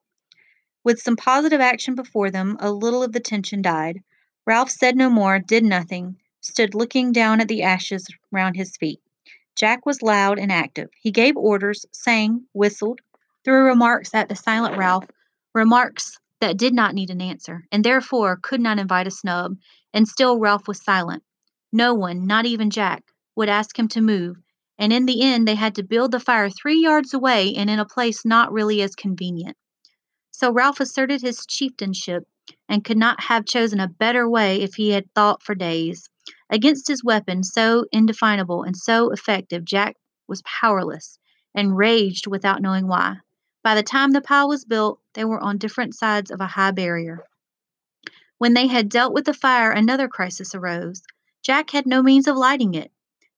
With 0.85 1.01
some 1.01 1.17
positive 1.17 1.61
action 1.61 1.95
before 1.95 2.31
them, 2.31 2.57
a 2.61 2.73
little 2.73 3.03
of 3.03 3.13
the 3.13 3.21
tension 3.21 3.63
died. 3.63 4.03
Ralph 4.47 4.71
said 4.71 4.97
no 4.97 5.09
more, 5.09 5.39
did 5.39 5.65
nothing, 5.65 6.17
stood 6.41 6.75
looking 6.75 7.13
down 7.13 7.41
at 7.41 7.49
the 7.49 7.63
ashes 7.63 8.09
round 8.31 8.57
his 8.57 8.77
feet. 8.77 9.01
Jack 9.55 9.87
was 9.87 10.03
loud 10.03 10.39
and 10.39 10.51
active. 10.51 10.91
He 10.97 11.11
gave 11.11 11.37
orders, 11.37 11.87
sang, 11.93 12.47
whistled, 12.53 13.01
threw 13.45 13.65
remarks 13.65 14.15
at 14.15 14.29
the 14.29 14.37
silent 14.37 14.77
Ralph, 14.77 15.07
remarks 15.55 16.19
that 16.41 16.57
did 16.57 16.75
not 16.75 16.95
need 16.95 17.11
an 17.11 17.21
answer, 17.21 17.65
and 17.73 17.85
therefore 17.85 18.39
could 18.43 18.61
not 18.61 18.79
invite 18.79 19.07
a 19.07 19.11
snub, 19.11 19.57
and 19.93 20.07
still 20.07 20.39
Ralph 20.39 20.69
was 20.69 20.83
silent. 20.83 21.23
No 21.73 21.95
one, 21.95 22.27
not 22.27 22.47
even 22.47 22.71
Jack, 22.71 23.05
would 23.37 23.49
ask 23.49 23.79
him 23.79 23.89
to 23.89 24.01
move, 24.01 24.37
and 24.79 24.93
in 24.93 25.07
the 25.07 25.23
end 25.23 25.47
they 25.47 25.55
had 25.55 25.75
to 25.77 25.83
build 25.83 26.13
the 26.13 26.21
fire 26.21 26.51
three 26.51 26.81
yards 26.81 27.15
away 27.15 27.55
and 27.55 27.71
in 27.71 27.79
a 27.79 27.85
place 27.85 28.25
not 28.25 28.53
really 28.53 28.83
as 28.83 28.95
convenient. 28.95 29.57
So 30.31 30.53
Ralph 30.53 30.81
asserted 30.81 31.23
his 31.23 31.47
chieftainship 31.47 32.25
and 32.69 32.85
could 32.85 32.99
not 32.99 33.21
have 33.23 33.45
chosen 33.45 33.81
a 33.81 33.89
better 33.89 34.29
way 34.29 34.61
if 34.61 34.75
he 34.75 34.91
had 34.91 35.13
thought 35.15 35.43
for 35.43 35.55
days. 35.55 36.09
Against 36.51 36.89
his 36.89 37.05
weapon, 37.05 37.43
so 37.45 37.87
indefinable 37.93 38.63
and 38.63 38.77
so 38.77 39.11
effective, 39.11 39.65
Jack 39.65 39.97
was 40.29 40.43
powerless 40.43 41.19
and 41.55 41.77
raged 41.77 42.27
without 42.27 42.63
knowing 42.63 42.89
why. 42.89 43.17
By 43.63 43.77
the 43.77 43.83
time 43.83 44.11
the 44.11 44.21
pile 44.21 44.49
was 44.49 44.65
built, 44.65 45.01
they 45.15 45.25
were 45.25 45.41
on 45.41 45.59
different 45.59 45.95
sides 45.95 46.31
of 46.31 46.41
a 46.41 46.47
high 46.47 46.73
barrier. 46.73 47.25
When 48.39 48.55
they 48.55 48.67
had 48.67 48.89
dealt 48.89 49.15
with 49.15 49.25
the 49.25 49.35
fire, 49.35 49.71
another 49.71 50.09
crisis 50.09 50.55
arose. 50.55 51.03
Jack 51.43 51.71
had 51.71 51.87
no 51.87 52.03
means 52.03 52.27
of 52.27 52.37
lighting 52.37 52.75
it. 52.75 52.91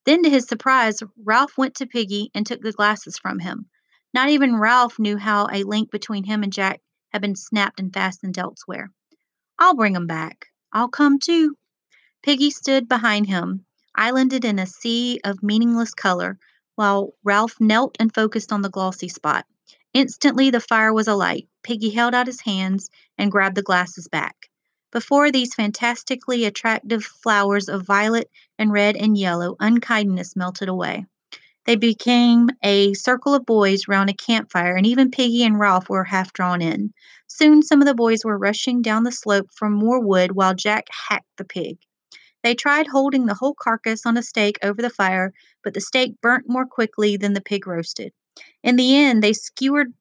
Then, 0.04 0.22
to 0.22 0.30
his 0.30 0.46
surprise, 0.46 1.02
Ralph 1.22 1.58
went 1.58 1.74
to 1.76 1.86
Piggy 1.86 2.30
and 2.34 2.46
took 2.46 2.62
the 2.62 2.72
glasses 2.72 3.18
from 3.18 3.38
him. 3.38 3.68
Not 4.14 4.30
even 4.30 4.56
Ralph 4.56 4.98
knew 4.98 5.18
how 5.18 5.48
a 5.52 5.64
link 5.64 5.90
between 5.90 6.24
him 6.24 6.42
and 6.42 6.52
Jack 6.52 6.80
had 7.12 7.20
been 7.20 7.36
snapped 7.36 7.80
and 7.80 7.92
fastened 7.92 8.38
elsewhere. 8.38 8.90
I'll 9.58 9.74
bring 9.74 9.94
'em 9.94 10.06
back. 10.06 10.46
I'll 10.72 10.88
come 10.88 11.18
too. 11.18 11.56
Piggy 12.22 12.50
stood 12.50 12.88
behind 12.88 13.26
him, 13.26 13.66
islanded 13.94 14.44
in 14.44 14.58
a 14.58 14.66
sea 14.66 15.20
of 15.22 15.42
meaningless 15.42 15.92
color, 15.92 16.38
while 16.76 17.12
Ralph 17.22 17.60
knelt 17.60 17.96
and 18.00 18.14
focused 18.14 18.52
on 18.52 18.62
the 18.62 18.70
glossy 18.70 19.08
spot. 19.08 19.46
Instantly 19.94 20.50
the 20.50 20.60
fire 20.60 20.92
was 20.92 21.06
alight. 21.06 21.48
Piggy 21.62 21.90
held 21.90 22.14
out 22.14 22.26
his 22.26 22.40
hands 22.40 22.90
and 23.16 23.30
grabbed 23.30 23.54
the 23.54 23.62
glasses 23.62 24.08
back. 24.08 24.48
Before 24.90 25.30
these 25.30 25.54
fantastically 25.54 26.44
attractive 26.44 27.04
flowers 27.04 27.68
of 27.68 27.86
violet 27.86 28.28
and 28.58 28.72
red 28.72 28.96
and 28.96 29.16
yellow, 29.16 29.54
unkindness 29.60 30.34
melted 30.34 30.68
away. 30.68 31.06
They 31.64 31.76
became 31.76 32.50
a 32.62 32.92
circle 32.94 33.34
of 33.34 33.46
boys 33.46 33.88
round 33.88 34.10
a 34.10 34.14
campfire, 34.14 34.76
and 34.76 34.84
even 34.84 35.12
Piggy 35.12 35.44
and 35.44 35.58
Ralph 35.58 35.88
were 35.88 36.04
half 36.04 36.32
drawn 36.32 36.60
in. 36.60 36.92
Soon 37.28 37.62
some 37.62 37.80
of 37.80 37.86
the 37.86 37.94
boys 37.94 38.24
were 38.24 38.36
rushing 38.36 38.82
down 38.82 39.04
the 39.04 39.12
slope 39.12 39.48
for 39.54 39.70
more 39.70 40.00
wood 40.00 40.32
while 40.32 40.54
Jack 40.54 40.86
hacked 40.90 41.36
the 41.38 41.44
pig. 41.44 41.78
They 42.42 42.54
tried 42.54 42.88
holding 42.88 43.26
the 43.26 43.34
whole 43.34 43.54
carcass 43.54 44.04
on 44.04 44.16
a 44.16 44.22
stake 44.22 44.58
over 44.62 44.82
the 44.82 44.90
fire, 44.90 45.32
but 45.62 45.72
the 45.72 45.80
stake 45.80 46.20
burnt 46.20 46.46
more 46.48 46.66
quickly 46.66 47.16
than 47.16 47.32
the 47.32 47.40
pig 47.40 47.66
roasted. 47.66 48.12
In 48.62 48.76
the 48.76 48.96
end, 48.96 49.22
they 49.22 49.32
skewered 49.32 49.92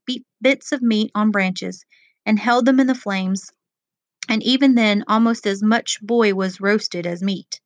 bits 0.41 0.72
of 0.72 0.82
meat 0.82 1.12
on 1.13 1.32
branches 1.32 1.86
and 2.26 2.39
held 2.39 2.65
them 2.65 2.80
in 2.80 2.88
the 2.88 2.96
flames, 2.96 3.52
and 4.30 4.41
even 4.41 4.76
then, 4.76 5.04
almost 5.08 5.46
as 5.46 5.62
much 5.62 6.02
boy 6.02 6.34
was 6.34 6.62
roasted 6.62 7.06
as 7.06 7.22
meat. 7.22 7.60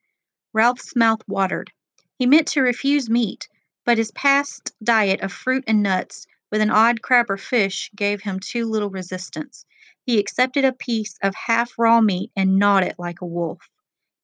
Ralph's 0.53 0.95
mouth 0.95 1.21
watered. 1.27 1.71
He 2.17 2.25
meant 2.25 2.47
to 2.49 2.61
refuse 2.61 3.09
meat, 3.09 3.47
but 3.85 3.97
his 3.97 4.11
past 4.11 4.73
diet 4.83 5.21
of 5.21 5.31
fruit 5.31 5.63
and 5.67 5.83
nuts, 5.83 6.25
with 6.51 6.61
an 6.61 6.71
odd 6.71 7.01
crab 7.01 7.29
or 7.29 7.37
fish, 7.37 7.91
gave 7.95 8.21
him 8.21 8.39
too 8.39 8.65
little 8.65 8.89
resistance. 8.89 9.65
He 10.05 10.19
accepted 10.19 10.65
a 10.65 10.73
piece 10.73 11.17
of 11.21 11.35
half 11.35 11.77
raw 11.77 12.01
meat 12.01 12.31
and 12.35 12.57
gnawed 12.57 12.83
it 12.83 12.95
like 12.97 13.21
a 13.21 13.25
wolf. 13.25 13.69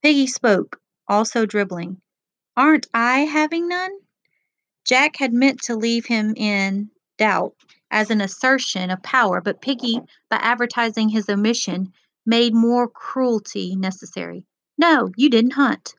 Piggy 0.02 0.28
spoke, 0.28 0.82
also 1.08 1.46
dribbling. 1.46 2.02
Aren't 2.58 2.88
I 2.94 3.20
having 3.20 3.68
none? 3.68 3.92
Jack 4.86 5.16
had 5.16 5.34
meant 5.34 5.62
to 5.64 5.76
leave 5.76 6.06
him 6.06 6.34
in 6.36 6.90
doubt 7.18 7.56
as 7.90 8.10
an 8.10 8.22
assertion 8.22 8.90
of 8.90 9.02
power, 9.04 9.40
but 9.40 9.62
Piggy, 9.62 10.02
by 10.30 10.38
advertising 10.38 11.10
his 11.10 11.30
omission, 11.30 11.94
made 12.26 12.54
more 12.54 12.88
cruelty 12.88 13.76
necessary. 13.76 14.46
No, 14.78 15.12
you 15.16 15.30
didn't 15.30 15.52
hunt. 15.52 15.96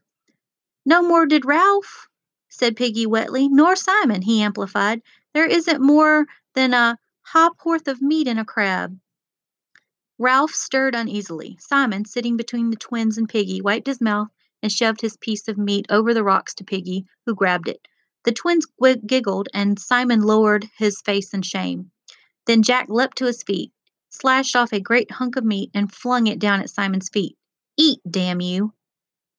No 0.84 1.02
more 1.02 1.24
did 1.24 1.44
Ralph, 1.44 2.08
said 2.48 2.76
Piggy 2.76 3.06
wetly, 3.06 3.48
nor 3.48 3.74
Simon, 3.74 4.22
he 4.22 4.42
amplified. 4.42 5.00
There 5.32 5.46
isn't 5.46 5.80
more 5.80 6.26
than 6.54 6.74
a 6.74 6.98
ha'porth 7.22 7.88
of 7.88 8.02
meat 8.02 8.28
in 8.28 8.38
a 8.38 8.44
crab. 8.44 8.98
Ralph 10.18 10.52
stirred 10.52 10.94
uneasily. 10.94 11.56
Simon, 11.58 12.04
sitting 12.04 12.36
between 12.36 12.70
the 12.70 12.76
twins 12.76 13.18
and 13.18 13.28
Piggy, 13.28 13.60
wiped 13.60 13.86
his 13.86 14.00
mouth 14.00 14.28
and 14.62 14.70
shoved 14.70 15.00
his 15.00 15.16
piece 15.16 15.48
of 15.48 15.58
meat 15.58 15.86
over 15.88 16.12
the 16.12 16.22
rocks 16.22 16.54
to 16.54 16.64
Piggy, 16.64 17.06
who 17.24 17.34
grabbed 17.34 17.68
it. 17.68 17.88
The 18.24 18.32
twins 18.32 18.66
giggled, 19.06 19.48
and 19.52 19.78
Simon 19.78 20.22
lowered 20.22 20.68
his 20.78 21.00
face 21.02 21.34
in 21.34 21.42
shame. 21.42 21.90
Then 22.46 22.62
Jack 22.62 22.86
leapt 22.88 23.18
to 23.18 23.26
his 23.26 23.42
feet, 23.42 23.72
slashed 24.08 24.56
off 24.56 24.72
a 24.72 24.80
great 24.80 25.10
hunk 25.10 25.36
of 25.36 25.44
meat, 25.44 25.70
and 25.74 25.92
flung 25.92 26.26
it 26.26 26.38
down 26.38 26.60
at 26.60 26.70
Simon's 26.70 27.10
feet. 27.10 27.36
Eat, 27.76 28.00
damn 28.10 28.40
you! 28.40 28.72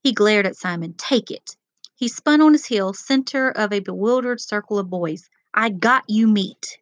He 0.03 0.13
glared 0.13 0.45
at 0.45 0.55
Simon. 0.55 0.93
Take 0.93 1.31
it. 1.31 1.55
He 1.95 2.07
spun 2.07 2.41
on 2.41 2.53
his 2.53 2.65
heel, 2.65 2.93
center 2.93 3.49
of 3.49 3.73
a 3.73 3.79
bewildered 3.79 4.39
circle 4.39 4.77
of 4.77 4.89
boys. 4.89 5.29
I 5.53 5.69
got 5.69 6.03
you 6.07 6.27
meat. 6.27 6.77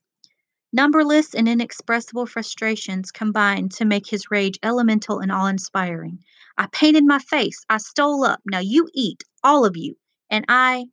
Numberless 0.74 1.36
and 1.36 1.48
inexpressible 1.48 2.26
frustrations 2.26 3.12
combined 3.12 3.72
to 3.74 3.86
make 3.86 4.08
his 4.08 4.32
rage 4.32 4.60
elemental 4.64 5.20
and 5.20 5.32
awe 5.32 5.46
inspiring. 5.46 6.24
I 6.58 6.66
painted 6.68 7.06
my 7.06 7.20
face. 7.20 7.64
I 7.70 7.78
stole 7.78 8.26
up. 8.26 8.42
Now 8.46 8.60
you 8.60 8.90
eat, 8.94 9.24
all 9.44 9.66
of 9.66 9.78
you. 9.78 9.96
And 10.30 10.44
I 10.50 10.88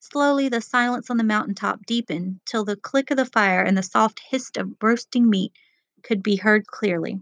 Slowly 0.00 0.48
the 0.48 0.60
silence 0.60 1.10
on 1.10 1.16
the 1.16 1.24
mountain 1.24 1.54
top 1.54 1.84
deepened 1.84 2.40
till 2.46 2.64
the 2.64 2.76
click 2.76 3.10
of 3.10 3.16
the 3.16 3.24
fire 3.24 3.62
and 3.62 3.76
the 3.76 3.82
soft 3.82 4.20
hiss 4.20 4.50
of 4.56 4.76
roasting 4.80 5.28
meat 5.28 5.52
could 6.02 6.22
be 6.22 6.36
heard 6.36 6.66
clearly. 6.66 7.20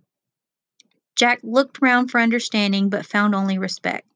Jack 1.14 1.40
looked 1.42 1.80
round 1.80 2.10
for 2.10 2.20
understanding, 2.20 2.90
but 2.90 3.06
found 3.06 3.34
only 3.34 3.58
respect. 3.58 4.06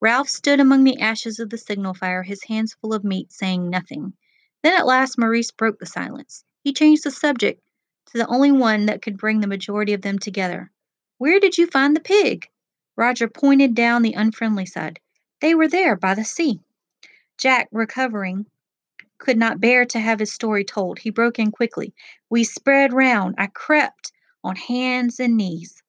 Ralph 0.00 0.28
stood 0.28 0.60
among 0.60 0.84
the 0.84 0.98
ashes 0.98 1.38
of 1.38 1.50
the 1.50 1.58
signal 1.58 1.94
fire, 1.94 2.22
his 2.22 2.44
hands 2.44 2.74
full 2.74 2.94
of 2.94 3.04
meat, 3.04 3.30
saying 3.30 3.68
nothing. 3.68 4.14
Then 4.62 4.72
at 4.72 4.86
last 4.86 5.18
Maurice 5.18 5.50
broke 5.50 5.78
the 5.78 5.86
silence. 5.86 6.44
He 6.62 6.72
changed 6.72 7.04
the 7.04 7.10
subject 7.10 7.60
to 8.06 8.18
the 8.18 8.26
only 8.26 8.50
one 8.50 8.86
that 8.86 9.02
could 9.02 9.18
bring 9.18 9.40
the 9.40 9.46
majority 9.46 9.92
of 9.92 10.00
them 10.00 10.18
together. 10.18 10.70
Where 11.18 11.38
did 11.38 11.58
you 11.58 11.66
find 11.66 11.94
the 11.94 12.00
pig? 12.00 12.48
Roger 12.96 13.28
pointed 13.28 13.74
down 13.74 14.02
the 14.02 14.14
unfriendly 14.14 14.66
side. 14.66 15.00
They 15.40 15.54
were 15.54 15.68
there 15.68 15.96
by 15.96 16.14
the 16.14 16.24
sea. 16.24 16.60
Jack, 17.38 17.68
recovering, 17.72 18.46
could 19.18 19.36
not 19.36 19.60
bear 19.60 19.84
to 19.86 19.98
have 19.98 20.20
his 20.20 20.32
story 20.32 20.64
told. 20.64 20.98
He 20.98 21.10
broke 21.10 21.38
in 21.38 21.50
quickly. 21.50 21.94
We 22.30 22.44
spread 22.44 22.92
round. 22.92 23.36
I 23.38 23.46
crept 23.46 24.12
on 24.42 24.56
hands 24.56 25.18
and 25.20 25.36
knees. 25.36 25.82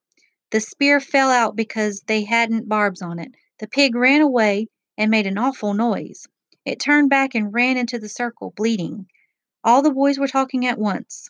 The 0.50 0.60
spear 0.60 1.00
fell 1.00 1.30
out 1.30 1.56
because 1.56 2.00
they 2.02 2.24
hadn't 2.24 2.68
barbs 2.68 3.02
on 3.02 3.18
it. 3.18 3.34
The 3.58 3.68
pig 3.68 3.94
ran 3.94 4.20
away 4.20 4.68
and 4.96 5.10
made 5.10 5.26
an 5.26 5.38
awful 5.38 5.74
noise. 5.74 6.26
It 6.64 6.80
turned 6.80 7.10
back 7.10 7.34
and 7.34 7.52
ran 7.52 7.76
into 7.76 7.98
the 7.98 8.08
circle, 8.08 8.52
bleeding. 8.56 9.06
All 9.62 9.82
the 9.82 9.92
boys 9.92 10.18
were 10.18 10.28
talking 10.28 10.66
at 10.66 10.78
once, 10.78 11.28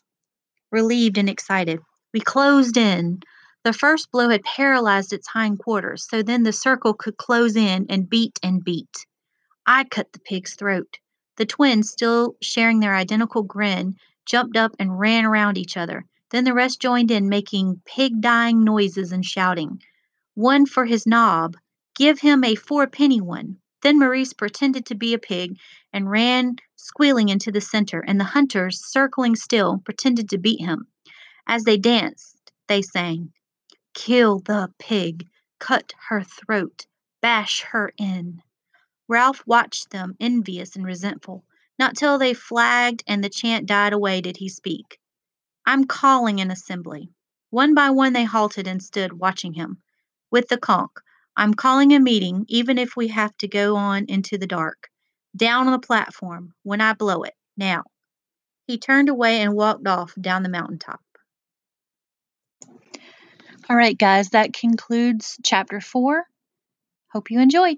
relieved 0.71 1.17
and 1.17 1.29
excited. 1.29 1.79
We 2.13 2.21
closed 2.21 2.77
in. 2.77 3.21
The 3.63 3.73
first 3.73 4.11
blow 4.11 4.29
had 4.29 4.43
paralyzed 4.43 5.13
its 5.13 5.27
hind 5.27 5.59
quarters, 5.59 6.07
so 6.09 6.23
then 6.23 6.43
the 6.43 6.53
circle 6.53 6.93
could 6.93 7.17
close 7.17 7.55
in 7.55 7.87
and 7.89 8.09
beat 8.09 8.39
and 8.41 8.63
beat. 8.63 9.05
I 9.69 9.83
cut 9.83 10.13
the 10.13 10.19
pig's 10.19 10.55
throat. 10.55 10.97
The 11.35 11.45
twins, 11.45 11.89
still 11.89 12.37
sharing 12.41 12.79
their 12.79 12.95
identical 12.95 13.43
grin, 13.43 13.97
jumped 14.25 14.55
up 14.55 14.71
and 14.79 14.97
ran 14.97 15.25
around 15.25 15.57
each 15.57 15.75
other. 15.75 16.05
Then 16.29 16.45
the 16.45 16.53
rest 16.53 16.79
joined 16.79 17.11
in, 17.11 17.27
making 17.27 17.81
pig 17.85 18.21
dying 18.21 18.63
noises 18.63 19.11
and 19.11 19.25
shouting. 19.25 19.81
One 20.35 20.65
for 20.65 20.85
his 20.85 21.05
knob. 21.05 21.57
Give 21.95 22.19
him 22.19 22.45
a 22.45 22.55
fourpenny 22.55 23.19
one. 23.19 23.57
Then 23.81 23.99
Maurice 23.99 24.31
pretended 24.31 24.85
to 24.85 24.95
be 24.95 25.13
a 25.13 25.19
pig 25.19 25.57
and 25.91 26.09
ran 26.09 26.55
squealing 26.77 27.27
into 27.27 27.51
the 27.51 27.61
center, 27.61 27.99
and 27.99 28.19
the 28.19 28.23
hunters, 28.23 28.83
circling 28.85 29.35
still, 29.35 29.79
pretended 29.79 30.29
to 30.29 30.37
beat 30.37 30.61
him. 30.61 30.87
As 31.45 31.63
they 31.63 31.77
danced, 31.77 32.51
they 32.67 32.81
sang, 32.81 33.33
Kill 33.93 34.39
the 34.39 34.71
pig, 34.79 35.27
cut 35.59 35.93
her 36.07 36.23
throat, 36.23 36.85
bash 37.21 37.63
her 37.63 37.91
in. 37.97 38.41
Ralph 39.07 39.41
watched 39.45 39.89
them, 39.89 40.15
envious 40.19 40.75
and 40.75 40.85
resentful. 40.85 41.45
Not 41.79 41.95
till 41.95 42.17
they 42.17 42.33
flagged 42.33 43.03
and 43.07 43.23
the 43.23 43.29
chant 43.29 43.65
died 43.65 43.93
away 43.93 44.21
did 44.21 44.37
he 44.37 44.49
speak. 44.49 44.99
I'm 45.65 45.85
calling 45.85 46.39
an 46.41 46.51
assembly. 46.51 47.09
One 47.49 47.73
by 47.73 47.91
one 47.91 48.13
they 48.13 48.23
halted 48.23 48.67
and 48.67 48.81
stood 48.81 49.13
watching 49.13 49.53
him. 49.53 49.81
With 50.31 50.49
the 50.49 50.57
conch, 50.57 50.91
I'm 51.35 51.53
calling 51.53 51.93
a 51.93 51.99
meeting, 51.99 52.45
even 52.47 52.77
if 52.77 52.95
we 52.95 53.09
have 53.09 53.35
to 53.37 53.47
go 53.47 53.75
on 53.75 54.05
into 54.07 54.37
the 54.37 54.47
dark. 54.47 54.89
Down 55.35 55.67
on 55.67 55.73
the 55.73 55.79
platform, 55.79 56.53
when 56.63 56.81
I 56.81 56.93
blow 56.93 57.23
it. 57.23 57.35
Now. 57.55 57.83
He 58.65 58.77
turned 58.77 59.07
away 59.07 59.41
and 59.41 59.53
walked 59.53 59.87
off 59.87 60.13
down 60.19 60.43
the 60.43 60.49
mountaintop. 60.49 60.99
All 63.69 63.75
right, 63.75 63.97
guys, 63.97 64.29
that 64.29 64.53
concludes 64.53 65.37
chapter 65.43 65.79
four. 65.79 66.25
Hope 67.11 67.31
you 67.31 67.39
enjoyed. 67.39 67.77